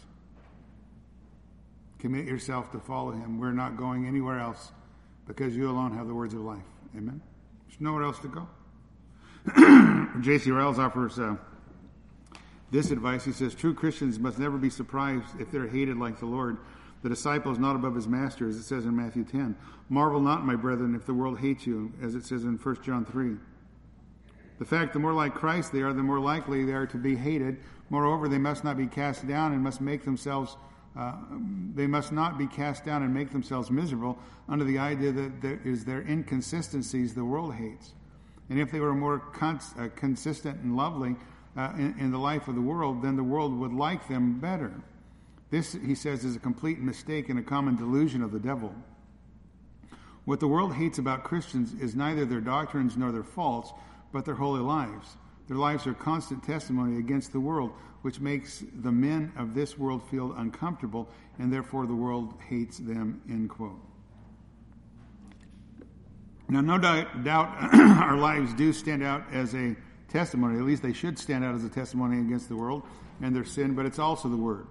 [1.99, 3.41] Commit yourself to follow him.
[3.41, 4.71] We're not going anywhere else
[5.27, 6.63] because you alone have the words of life.
[6.97, 7.21] Amen.
[7.69, 8.49] There's nowhere else to go.
[10.21, 10.51] J.C.
[10.51, 11.37] Riles offers uh,
[12.71, 13.25] this advice.
[13.25, 16.59] He says, True Christians must never be surprised if they're hated like the Lord.
[17.03, 19.57] The disciple is not above his master, as it says in Matthew 10.
[19.89, 23.05] Marvel not, my brethren, if the world hates you, as it says in 1 John
[23.07, 23.37] 3.
[24.59, 27.17] The fact the more like Christ they are, the more likely they are to be
[27.17, 27.59] hated.
[27.89, 30.57] Moreover, they must not be cast down and must make themselves
[31.01, 31.15] uh,
[31.75, 34.19] they must not be cast down and make themselves miserable
[34.51, 37.95] under the idea that there is their inconsistencies the world hates.
[38.51, 41.17] And if they were more cons- uh, consistent and lovely
[41.57, 44.73] uh, in, in, the life of the world, then the world would like them better.
[45.51, 48.75] This, he says, is a complete mistake and a common delusion of the devil.
[50.27, 53.73] What the world hates about Christians is neither their doctrines nor their faults,
[54.13, 55.17] but their holy lives.
[55.51, 57.73] Their lives are constant testimony against the world,
[58.03, 61.09] which makes the men of this world feel uncomfortable,
[61.41, 63.81] and therefore the world hates them, end quote.
[66.49, 69.75] Now, no doubt our lives do stand out as a
[70.09, 70.57] testimony.
[70.57, 72.85] At least they should stand out as a testimony against the world
[73.21, 74.69] and their sin, but it's also the Word.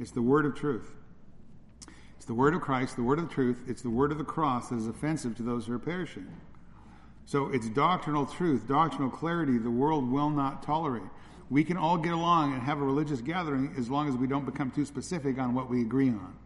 [0.00, 0.94] It's the Word of truth.
[2.16, 3.64] It's the Word of Christ, the Word of the truth.
[3.68, 6.26] It's the Word of the cross that is offensive to those who are perishing.
[7.26, 11.02] So it's doctrinal truth, doctrinal clarity the world will not tolerate.
[11.50, 14.44] We can all get along and have a religious gathering as long as we don't
[14.44, 16.36] become too specific on what we agree on.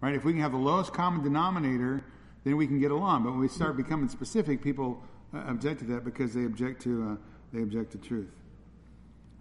[0.00, 0.14] Right?
[0.14, 2.04] If we can have the lowest common denominator,
[2.44, 3.22] then we can get along.
[3.22, 7.10] But when we start becoming specific, people uh, object to that because they object to
[7.10, 7.16] uh,
[7.52, 8.30] they object to truth.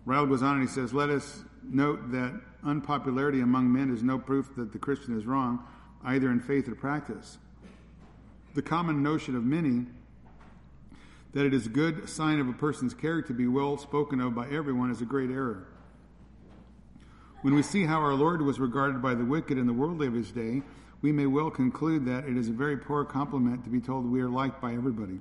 [0.06, 4.18] Ryle goes on and he says, "Let us note that unpopularity among men is no
[4.18, 5.64] proof that the Christian is wrong,
[6.04, 7.38] either in faith or practice.
[8.54, 9.86] The common notion of many
[11.36, 14.34] that it is a good sign of a person's character to be well spoken of
[14.34, 15.68] by everyone is a great error.
[17.42, 20.14] When we see how our Lord was regarded by the wicked and the worldly of
[20.14, 20.62] his day,
[21.02, 24.22] we may well conclude that it is a very poor compliment to be told we
[24.22, 25.20] are liked by everybody.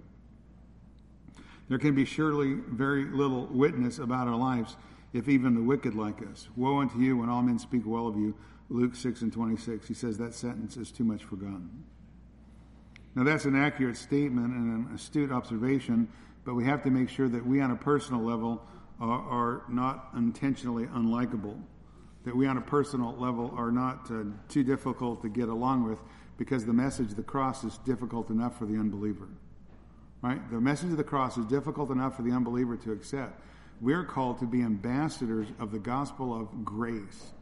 [1.69, 4.77] There can be surely very little witness about our lives
[5.13, 6.49] if even the wicked like us.
[6.55, 8.37] Woe unto you when all men speak well of you.
[8.69, 9.89] Luke 6 and 26.
[9.89, 11.85] He says that sentence is too much forgotten.
[13.15, 16.09] Now, that's an accurate statement and an astute observation,
[16.45, 18.63] but we have to make sure that we, on a personal level,
[19.01, 21.61] are, are not intentionally unlikable.
[22.25, 25.99] That we, on a personal level, are not uh, too difficult to get along with
[26.37, 29.29] because the message of the cross is difficult enough for the unbeliever.
[30.23, 30.41] Right?
[30.51, 33.41] The message of the cross is difficult enough for the unbeliever to accept.
[33.81, 37.33] We're called to be ambassadors of the gospel of grace.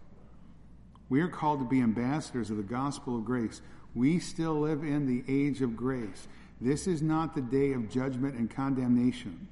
[1.09, 3.61] We are called to be ambassadors of the gospel of grace.
[3.95, 6.29] We still live in the age of grace.
[6.61, 9.49] This is not the day of judgment and condemnation.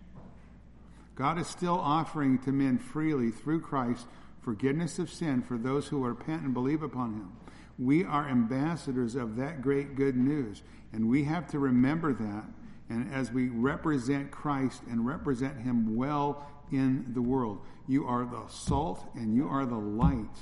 [1.15, 4.07] God is still offering to men freely through Christ
[4.41, 7.33] forgiveness of sin for those who repent and believe upon him.
[7.79, 10.63] We are ambassadors of that great good news.
[10.93, 12.45] And we have to remember that.
[12.89, 18.47] And as we represent Christ and represent Him well in the world, you are the
[18.49, 20.37] salt and you are the light.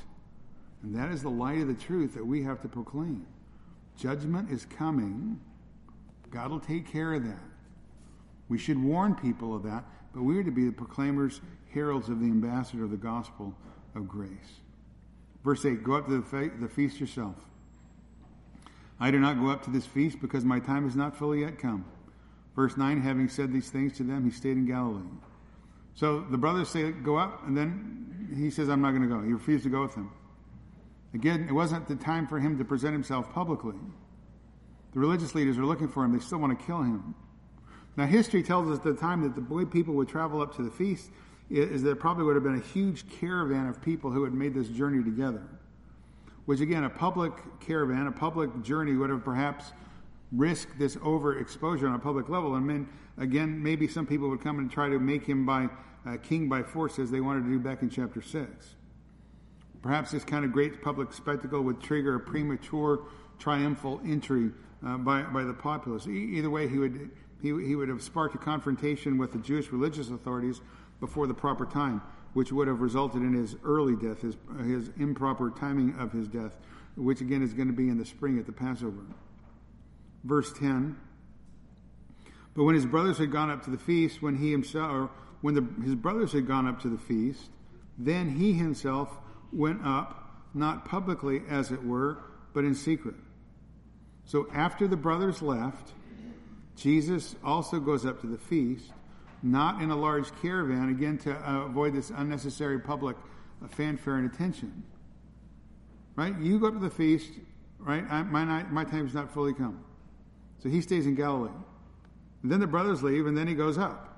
[0.82, 3.26] And that is the light of the truth that we have to proclaim.
[3.98, 5.40] Judgment is coming.
[6.30, 7.42] God will take care of that.
[8.48, 9.84] We should warn people of that,
[10.14, 11.40] but we are to be the proclaimers,
[11.72, 13.54] heralds of the ambassador of the gospel
[13.94, 14.60] of grace.
[15.44, 17.34] Verse 8 Go up to the, fe- the feast yourself.
[19.00, 21.58] I do not go up to this feast because my time is not fully yet
[21.58, 21.84] come.
[22.54, 25.02] Verse 9 Having said these things to them, he stayed in Galilee.
[25.94, 29.20] So the brothers say, Go up, and then he says, I'm not going to go.
[29.22, 30.12] He refused to go with them.
[31.14, 33.76] Again, it wasn't the time for him to present himself publicly.
[34.92, 37.14] The religious leaders are looking for him, they still want to kill him.
[37.96, 40.70] Now, history tells us the time that the way people would travel up to the
[40.70, 41.10] feast
[41.50, 44.68] is there probably would have been a huge caravan of people who had made this
[44.68, 45.42] journey together.
[46.44, 49.72] Which, again, a public caravan, a public journey would have perhaps
[50.30, 52.54] risked this overexposure on a public level.
[52.54, 55.68] And then, again, maybe some people would come and try to make him by
[56.06, 58.74] uh, king by force, as they wanted to do back in chapter 6.
[59.82, 63.00] Perhaps this kind of great public spectacle would trigger a premature
[63.38, 64.50] triumphal entry
[64.84, 66.06] uh, by, by the populace.
[66.06, 67.10] E- either way, he would
[67.40, 70.60] he, he would have sparked a confrontation with the Jewish religious authorities
[71.00, 72.02] before the proper time,
[72.32, 76.56] which would have resulted in his early death, his, his improper timing of his death,
[76.96, 79.04] which again is going to be in the spring at the Passover.
[80.24, 80.96] Verse 10
[82.56, 85.10] But when his brothers had gone up to the feast, when he himself, or
[85.40, 87.50] when the, his brothers had gone up to the feast,
[87.96, 89.16] then he himself
[89.52, 92.18] went up, not publicly as it were,
[92.52, 93.14] but in secret.
[94.24, 95.92] So after the brothers left,
[96.76, 98.92] Jesus also goes up to the feast,
[99.42, 103.16] not in a large caravan, again to uh, avoid this unnecessary public
[103.70, 104.84] fanfare and attention.
[106.14, 106.38] Right?
[106.38, 107.32] You go up to the feast,
[107.78, 108.04] right?
[108.08, 109.84] I, my, night, my time's not fully come.
[110.62, 111.50] So he stays in Galilee.
[112.42, 114.17] And then the brothers leave, and then he goes up.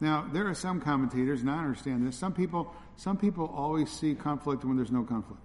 [0.00, 2.16] Now, there are some commentators, and I understand this.
[2.16, 5.42] Some people, some people always see conflict when there's no conflict.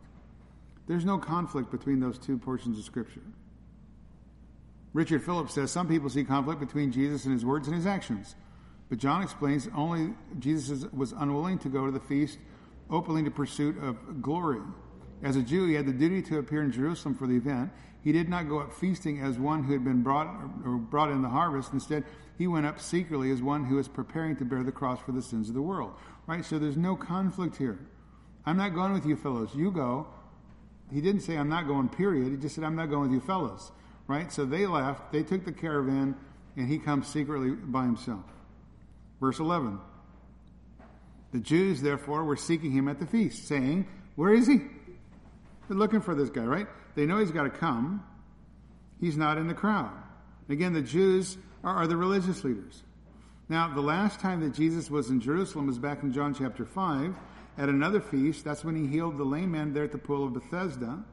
[0.87, 3.21] There's no conflict between those two portions of Scripture.
[4.93, 8.35] Richard Phillips says some people see conflict between Jesus and his words and his actions.
[8.87, 12.37] But John explains only Jesus was unwilling to go to the feast
[12.89, 14.61] openly to pursuit of glory.
[15.23, 17.71] As a Jew, he had the duty to appear in Jerusalem for the event.
[18.03, 20.27] He did not go up feasting as one who had been brought
[20.63, 21.73] or brought in the harvest.
[21.73, 22.03] Instead,
[22.37, 25.21] he went up secretly as one who is preparing to bear the cross for the
[25.21, 25.93] sins of the world.
[26.27, 26.45] Right?
[26.45, 27.79] So there's no conflict here.
[28.45, 29.49] I'm not going with you fellows.
[29.55, 30.07] You go.
[30.93, 32.29] He didn't say I'm not going, period.
[32.29, 33.71] He just said I'm not going with you fellows
[34.07, 34.31] right?
[34.31, 36.15] So they left, they took the caravan,
[36.55, 38.23] and he comes secretly by himself.
[39.19, 39.79] Verse 11
[41.31, 44.61] The Jews, therefore, were seeking him at the feast, saying, Where is he?
[45.67, 46.67] They're looking for this guy, right?
[46.95, 48.03] They know he's got to come.
[48.99, 49.91] He's not in the crowd.
[50.49, 52.83] Again, the Jews are, are the religious leaders.
[53.49, 57.13] Now, the last time that Jesus was in Jerusalem was back in John chapter 5
[57.57, 58.43] at another feast.
[58.43, 61.03] That's when he healed the lame man there at the pool of Bethesda.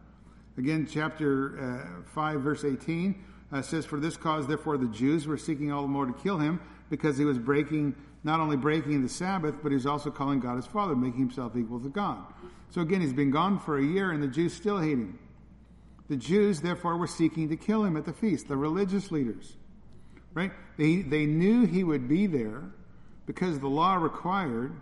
[0.56, 3.22] Again, chapter uh, 5, verse 18
[3.52, 6.38] uh, says, For this cause, therefore, the Jews were seeking all the more to kill
[6.38, 7.94] him because he was breaking,
[8.24, 11.80] not only breaking the Sabbath, but he's also calling God his Father, making himself equal
[11.80, 12.18] to God.
[12.70, 15.18] So again, he's been gone for a year and the Jews still hate him.
[16.08, 19.56] The Jews, therefore, were seeking to kill him at the feast, the religious leaders.
[20.34, 20.52] Right?
[20.76, 22.62] They, they knew he would be there
[23.26, 24.72] because the law required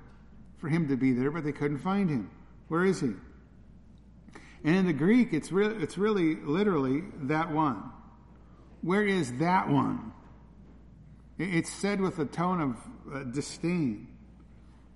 [0.58, 2.30] for him to be there, but they couldn't find him.
[2.68, 3.12] Where is he?
[4.64, 7.82] And in the Greek, it's, re- it's really literally that one.
[8.82, 10.12] Where is that one?
[11.38, 12.76] It's said with a tone of
[13.12, 14.08] uh, disdain.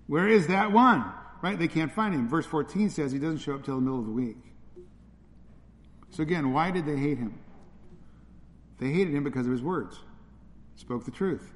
[0.07, 1.05] Where is that one?
[1.43, 1.59] Right?
[1.59, 2.29] They can't find him.
[2.29, 4.37] Verse 14 says he doesn't show up till the middle of the week.
[6.11, 7.39] So again, why did they hate him?
[8.79, 9.99] They hated him because of his words.
[10.77, 11.51] Spoke the truth.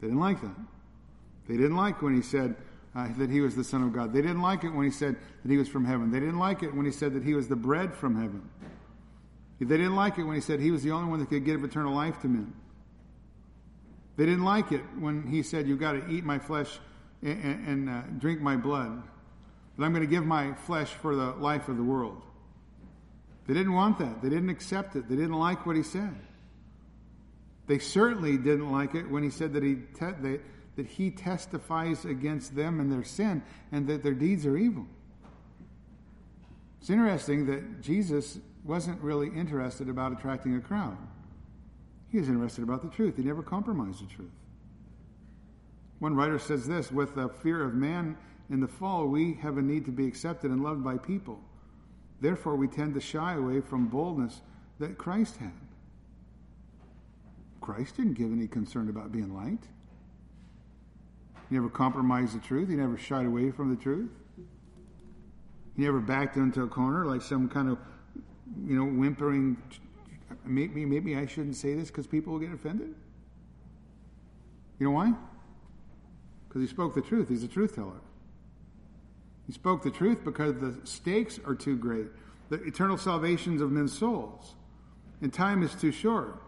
[0.00, 0.56] They didn't like that.
[1.48, 2.56] They didn't like when he said,
[2.96, 4.12] uh, that he was the Son of God.
[4.12, 6.10] They didn't like it when he said that he was from heaven.
[6.10, 8.48] They didn't like it when he said that he was the bread from heaven.
[9.60, 11.62] They didn't like it when he said he was the only one that could give
[11.62, 12.54] eternal life to men.
[14.16, 16.78] They didn't like it when he said, You've got to eat my flesh
[17.22, 19.02] and, and, uh, drink my blood.
[19.76, 22.22] That I'm going to give my flesh for the life of the world.
[23.46, 24.22] They didn't want that.
[24.22, 25.08] They didn't accept it.
[25.08, 26.14] They didn't like what he said.
[27.66, 30.40] They certainly didn't like it when he said that he te-
[30.76, 33.42] that he testifies against them and their sin
[33.72, 34.86] and that their deeds are evil.
[36.80, 40.96] It's interesting that Jesus wasn't really interested about attracting a crowd.
[42.10, 43.16] He was interested about the truth.
[43.16, 44.30] He never compromised the truth.
[45.98, 48.16] One writer says this with the fear of man
[48.50, 51.40] in the fall, we have a need to be accepted and loved by people.
[52.20, 54.40] Therefore, we tend to shy away from boldness
[54.78, 55.52] that Christ had.
[57.60, 59.66] Christ didn't give any concern about being liked.
[61.48, 62.68] He never compromised the truth.
[62.68, 64.10] He never shied away from the truth.
[65.76, 67.78] He never backed into a corner like some kind of,
[68.64, 69.56] you know, whimpering.
[70.44, 72.94] Maybe, maybe I shouldn't say this because people will get offended.
[74.78, 75.12] You know why?
[76.48, 77.28] Because he spoke the truth.
[77.28, 78.00] He's a truth teller.
[79.46, 82.06] He spoke the truth because the stakes are too great.
[82.48, 84.54] The eternal salvations of men's souls.
[85.20, 86.42] And time is too short.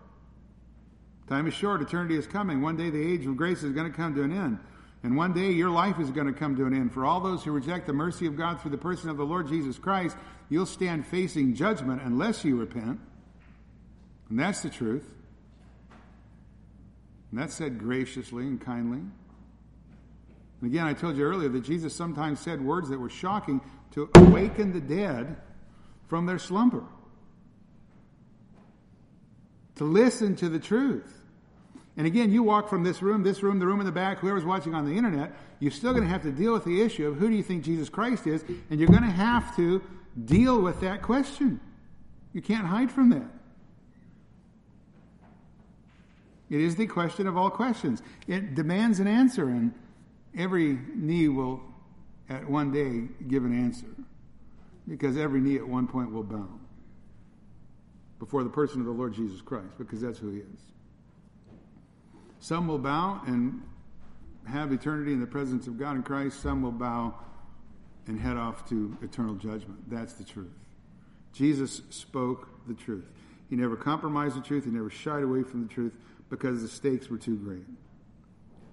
[1.29, 1.81] Time is short.
[1.83, 2.61] Eternity is coming.
[2.61, 4.59] One day the age of grace is going to come to an end.
[5.03, 6.93] And one day your life is going to come to an end.
[6.93, 9.49] For all those who reject the mercy of God through the person of the Lord
[9.49, 10.16] Jesus Christ,
[10.49, 12.99] you'll stand facing judgment unless you repent.
[14.31, 15.09] And that's the truth.
[17.31, 19.01] And that's said graciously and kindly.
[20.61, 23.61] And again, I told you earlier that Jesus sometimes said words that were shocking
[23.93, 25.37] to awaken the dead
[26.09, 26.85] from their slumber.
[29.76, 31.14] To listen to the truth.
[31.97, 34.45] And again, you walk from this room, this room, the room in the back, whoever's
[34.45, 37.16] watching on the internet, you're still going to have to deal with the issue of
[37.16, 39.83] who do you think Jesus Christ is, and you're going to have to
[40.24, 41.61] deal with that question.
[42.33, 43.29] You can't hide from that.
[46.51, 48.03] It is the question of all questions.
[48.26, 49.74] It demands an answer, and
[50.36, 51.61] every knee will
[52.28, 53.86] at one day give an answer.
[54.86, 56.49] Because every knee at one point will bow
[58.18, 60.61] before the person of the Lord Jesus Christ, because that's who he is.
[62.40, 63.62] Some will bow and
[64.46, 66.40] have eternity in the presence of God in Christ.
[66.40, 67.14] Some will bow
[68.07, 69.90] and head off to eternal judgment.
[69.90, 70.49] That's the truth.
[71.32, 73.05] Jesus spoke the truth.
[73.51, 74.64] He never compromised the truth.
[74.64, 75.94] He never shied away from the truth
[76.31, 77.66] because the stakes were too great.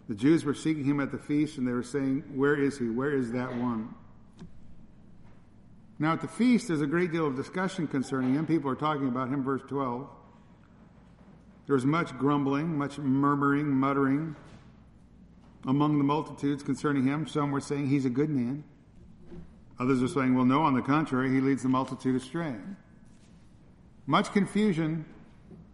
[0.07, 2.89] The Jews were seeking him at the feast and they were saying, Where is he?
[2.89, 3.93] Where is that one?
[5.97, 8.45] Now, at the feast, there's a great deal of discussion concerning him.
[8.45, 10.07] People are talking about him, verse 12.
[11.67, 14.35] There was much grumbling, much murmuring, muttering
[15.65, 17.27] among the multitudes concerning him.
[17.27, 18.63] Some were saying he's a good man.
[19.79, 22.55] Others are saying, well, no, on the contrary, he leads the multitude astray.
[24.05, 25.05] Much confusion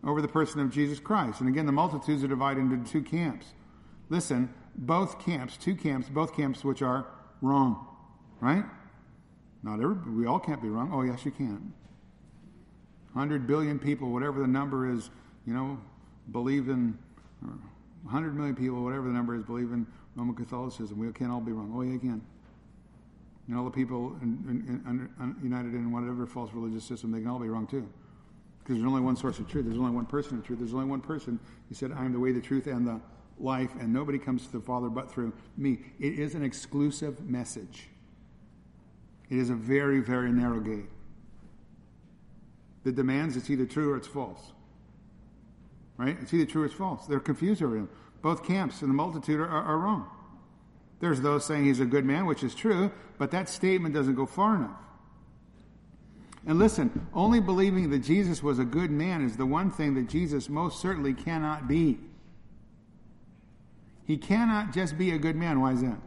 [0.04, 1.42] over the person of Jesus Christ.
[1.42, 3.48] And again, the multitudes are divided into two camps.
[4.10, 7.06] Listen, both camps, two camps, both camps which are
[7.42, 7.88] wrong,
[8.40, 8.66] right?
[9.64, 10.92] Not every, we all can't be wrong.
[10.94, 11.74] Oh, yes, you can.
[13.14, 15.10] 100 billion people, whatever the number is,
[15.46, 15.78] you know,
[16.32, 16.98] believe in,
[17.44, 17.50] uh,
[18.04, 19.86] 100 million people, whatever the number is, believe in
[20.16, 20.98] Roman Catholicism.
[20.98, 21.72] We can't all be wrong.
[21.76, 22.22] Oh, yeah, you can.
[23.48, 27.28] And all the people in, in, in, united in whatever false religious system, they can
[27.28, 27.88] all be wrong too.
[28.64, 29.66] Because there's only one source of truth.
[29.66, 30.60] There's only one person of truth.
[30.60, 31.40] There's only one person.
[31.68, 33.02] He said, I am the way, the truth, and the
[33.40, 35.80] life, and nobody comes to the Father but through me.
[36.00, 37.88] It is an exclusive message.
[39.30, 40.90] It is a very, very narrow gate
[42.84, 44.42] that demands it's either true or it's false.
[45.98, 46.18] Right?
[46.22, 47.06] It's either true or it's false.
[47.06, 47.90] They're confused over him.
[48.22, 50.10] Both camps and the multitude are, are, are wrong.
[51.00, 54.26] There's those saying he's a good man, which is true, but that statement doesn't go
[54.26, 54.78] far enough.
[56.46, 60.10] And listen, only believing that Jesus was a good man is the one thing that
[60.10, 62.00] Jesus most certainly cannot be.
[64.06, 65.62] He cannot just be a good man.
[65.62, 66.00] Why is that?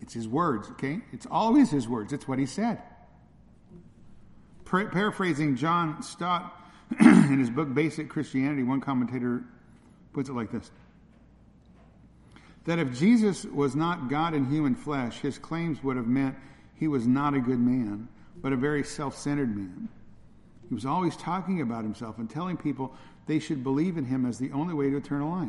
[0.00, 1.00] It's his words, okay?
[1.12, 2.12] It's always his words.
[2.12, 2.80] It's what he said.
[4.64, 6.54] Par- paraphrasing John Stott
[7.00, 9.42] in his book Basic Christianity, one commentator
[10.12, 10.70] puts it like this
[12.66, 16.36] that if Jesus was not God in human flesh, his claims would have meant
[16.74, 18.08] he was not a good man,
[18.42, 19.88] but a very self centered man.
[20.68, 22.94] He was always talking about himself and telling people
[23.26, 25.48] they should believe in him as the only way to eternal life.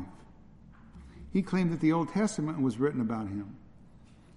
[1.32, 3.56] He claimed that the Old Testament was written about him.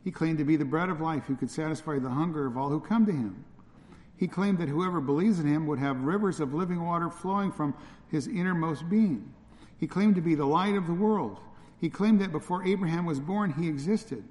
[0.02, 2.70] He claimed to be the bread of life who could satisfy the hunger of all
[2.70, 3.44] who come to him.
[4.16, 7.74] He claimed that whoever believes in him would have rivers of living water flowing from
[8.10, 9.32] his innermost being.
[9.78, 11.40] He claimed to be the light of the world.
[11.78, 14.22] He claimed that before Abraham was born, he existed.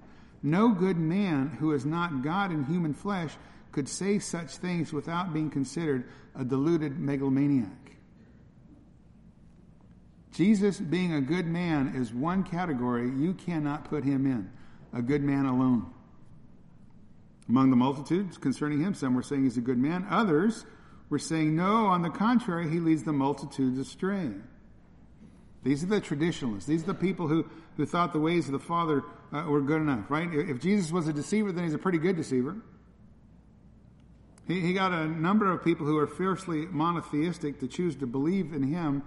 [0.43, 3.31] No good man who is not God in human flesh
[3.71, 6.05] could say such things without being considered
[6.35, 7.69] a deluded megalomaniac.
[10.31, 14.49] Jesus being a good man is one category you cannot put him in
[14.93, 15.91] a good man alone.
[17.47, 20.05] Among the multitudes concerning him, some were saying he's a good man.
[20.09, 20.65] Others
[21.09, 24.29] were saying, no, on the contrary, he leads the multitudes astray.
[25.63, 26.67] These are the traditionalists.
[26.67, 29.03] These are the people who, who thought the ways of the Father
[29.33, 30.29] uh, were good enough, right?
[30.31, 32.55] If Jesus was a deceiver, then he's a pretty good deceiver.
[34.49, 38.51] He, he got a number of people who are fiercely monotheistic to choose to believe
[38.51, 39.03] in him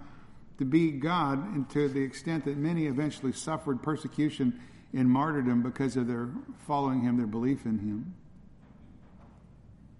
[0.57, 4.59] to be God, and to the extent that many eventually suffered persecution
[4.93, 6.29] and martyrdom because of their
[6.67, 8.13] following him, their belief in him.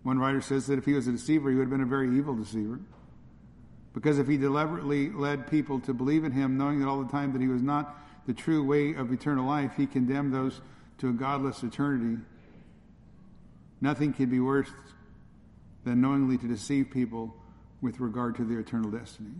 [0.04, 2.16] One writer says that if he was a deceiver, he would have been a very
[2.18, 2.80] evil deceiver.
[3.94, 7.34] Because if he deliberately led people to believe in him, knowing that all the time
[7.34, 10.62] that he was not the true way of eternal life, he condemned those
[11.00, 12.22] to a godless eternity.
[13.82, 14.70] Nothing could be worse
[15.84, 17.36] than knowingly to deceive people
[17.82, 19.36] with regard to their eternal destiny.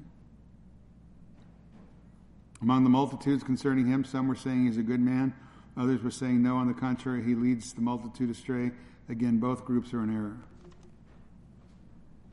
[2.62, 5.34] Among the multitudes concerning him, some were saying he's a good man,
[5.76, 8.72] others were saying no, on the contrary, he leads the multitude astray.
[9.10, 10.38] Again, both groups are in error.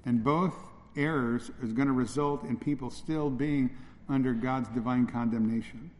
[0.05, 0.55] And both
[0.97, 3.71] errors is going to result in people still being
[4.09, 5.91] under God's divine condemnation.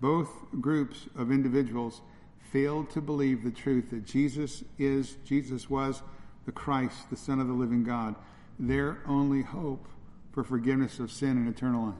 [0.00, 2.02] Both groups of individuals
[2.52, 6.02] failed to believe the truth that Jesus is, Jesus was
[6.46, 8.14] the Christ, the Son of the living God,
[8.58, 9.86] their only hope
[10.32, 11.94] for forgiveness of sin and eternal life.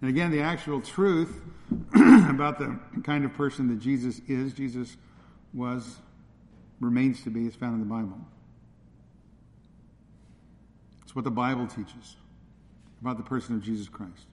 [0.00, 1.40] And again, the actual truth
[1.94, 4.96] about the kind of person that Jesus is, Jesus
[5.54, 6.00] was,
[6.80, 8.18] remains to be, is found in the Bible.
[11.02, 12.16] It's what the Bible teaches
[13.00, 14.26] about the person of Jesus Christ.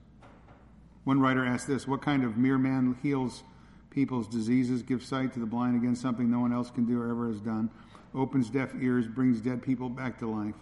[1.04, 3.42] One writer asked this What kind of mere man heals
[3.90, 7.10] people's diseases, gives sight to the blind again, something no one else can do or
[7.10, 7.70] ever has done,
[8.14, 10.54] opens deaf ears, brings dead people back to life?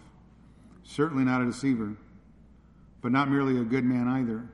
[0.83, 1.97] Certainly not a deceiver,
[3.03, 4.49] but not merely a good man either.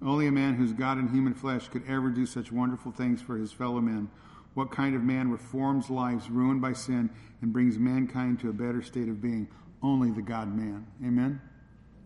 [0.00, 3.36] Only a man who's God in human flesh could ever do such wonderful things for
[3.36, 4.10] his fellow men.
[4.54, 7.10] What kind of man reforms lives ruined by sin
[7.42, 9.48] and brings mankind to a better state of being?
[9.82, 10.86] only the God man.
[11.04, 11.40] Amen?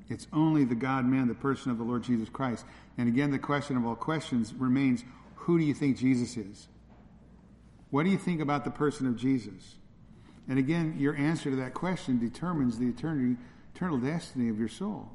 [0.08, 2.64] It's only the God man, the person of the Lord Jesus Christ.
[2.98, 5.04] And again, the question of all questions remains
[5.42, 6.68] who do you think Jesus is?
[7.90, 9.76] What do you think about the person of Jesus?
[10.48, 13.36] And again, your answer to that question determines the eternity,
[13.74, 15.10] eternal destiny of your soul.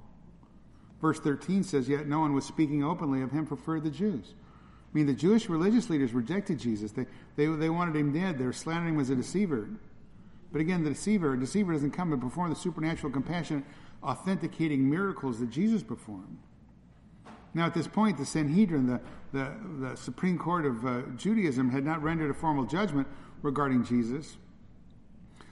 [1.01, 4.33] Verse 13 says, Yet no one was speaking openly of him for the Jews.
[4.35, 6.91] I mean, the Jewish religious leaders rejected Jesus.
[6.91, 7.05] They,
[7.35, 8.37] they, they wanted him dead.
[8.37, 9.69] They were slandering him as a deceiver.
[10.51, 13.63] But again, the deceiver, a deceiver doesn't come and perform the supernatural, compassionate,
[14.03, 16.37] authenticating miracles that Jesus performed.
[17.53, 21.83] Now, at this point, the Sanhedrin, the, the, the Supreme Court of uh, Judaism, had
[21.83, 23.07] not rendered a formal judgment
[23.41, 24.37] regarding Jesus.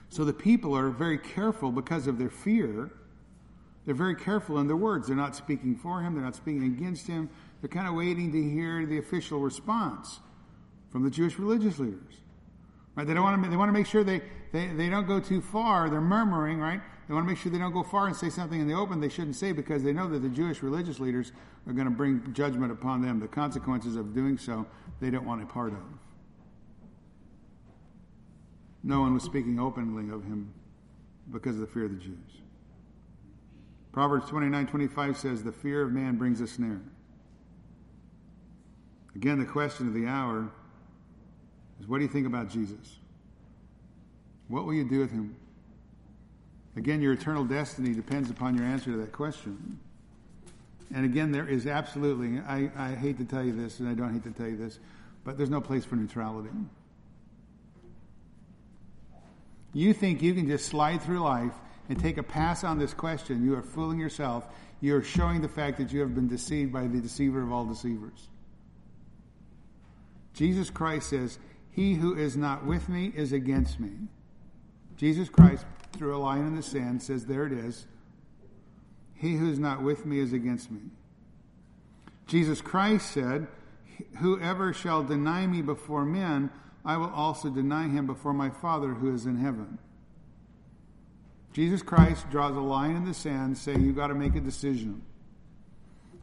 [0.08, 2.90] So the people are very careful because of their fear.
[3.84, 5.08] They're very careful in their words.
[5.08, 7.28] They're not speaking for him, they're not speaking against him.
[7.60, 10.20] They're kind of waiting to hear the official response
[10.90, 12.14] from the Jewish religious leaders.
[12.94, 13.06] Right?
[13.06, 13.50] They don't want to.
[13.50, 14.22] They want to make sure they,
[14.52, 15.90] they, they don't go too far.
[15.90, 16.80] They're murmuring, right?
[17.06, 19.00] They want to make sure they don't go far and say something in the open
[19.00, 21.32] they shouldn't say because they know that the Jewish religious leaders
[21.66, 23.20] are going to bring judgment upon them.
[23.20, 24.66] The consequences of doing so,
[25.00, 25.78] they don't want a part of.
[28.82, 30.52] No one was speaking openly of him
[31.30, 32.40] because of the fear of the Jews.
[33.92, 36.80] Proverbs 29 25 says, The fear of man brings a snare.
[39.14, 40.50] Again, the question of the hour
[41.80, 42.98] is what do you think about Jesus?
[44.48, 45.36] What will you do with him?
[46.76, 49.78] Again, your eternal destiny depends upon your answer to that question.
[50.94, 54.12] And again, there is absolutely, I, I hate to tell you this, and I don't
[54.12, 54.78] hate to tell you this,
[55.24, 56.50] but there's no place for neutrality.
[59.72, 61.52] You think you can just slide through life
[61.88, 63.44] and take a pass on this question.
[63.44, 64.46] You are fooling yourself.
[64.80, 67.64] You are showing the fact that you have been deceived by the deceiver of all
[67.64, 68.28] deceivers.
[70.34, 71.38] Jesus Christ says,
[71.70, 73.90] He who is not with me is against me.
[74.96, 75.64] Jesus Christ,
[75.96, 77.86] through a line in the sand, says, There it is.
[79.14, 80.80] He who is not with me is against me.
[82.26, 83.46] Jesus Christ said,
[84.18, 86.50] Whoever shall deny me before men,
[86.84, 89.78] I will also deny him before my Father who is in heaven.
[91.52, 95.02] Jesus Christ draws a line in the sand saying, You've got to make a decision.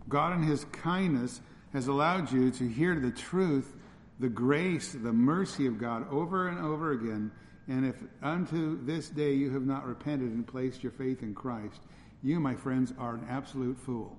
[0.07, 1.41] God, in His kindness,
[1.73, 3.75] has allowed you to hear the truth,
[4.19, 7.31] the grace, the mercy of God over and over again
[7.67, 11.81] and if unto this day you have not repented and placed your faith in Christ,
[12.21, 14.15] you, my friends, are an absolute fool.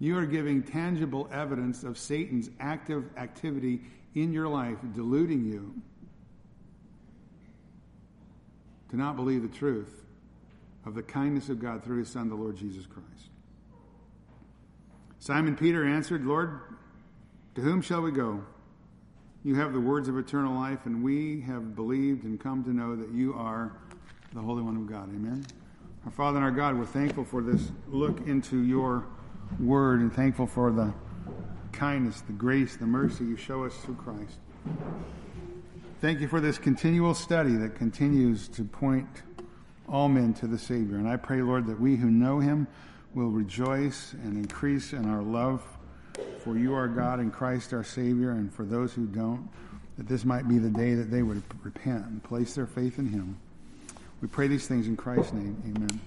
[0.00, 3.82] You are giving tangible evidence of Satan's active activity
[4.14, 5.74] in your life, deluding you
[8.90, 10.04] to not believe the truth
[10.84, 13.30] of the kindness of God through his Son, the Lord Jesus Christ.
[15.18, 16.60] Simon Peter answered, Lord,
[17.54, 18.44] to whom shall we go?
[19.46, 22.96] You have the words of eternal life, and we have believed and come to know
[22.96, 23.72] that you are
[24.32, 25.10] the Holy One of God.
[25.10, 25.44] Amen.
[26.06, 29.04] Our Father and our God, we're thankful for this look into your
[29.60, 30.94] word and thankful for the
[31.72, 34.38] kindness, the grace, the mercy you show us through Christ.
[36.00, 39.24] Thank you for this continual study that continues to point
[39.86, 40.96] all men to the Savior.
[40.96, 42.66] And I pray, Lord, that we who know him
[43.12, 45.62] will rejoice and increase in our love
[46.40, 49.48] for you are God and Christ our Savior, and for those who don't,
[49.96, 53.06] that this might be the day that they would repent and place their faith in
[53.06, 53.38] him.
[54.20, 55.62] We pray these things in Christ's name.
[55.66, 56.00] Amen.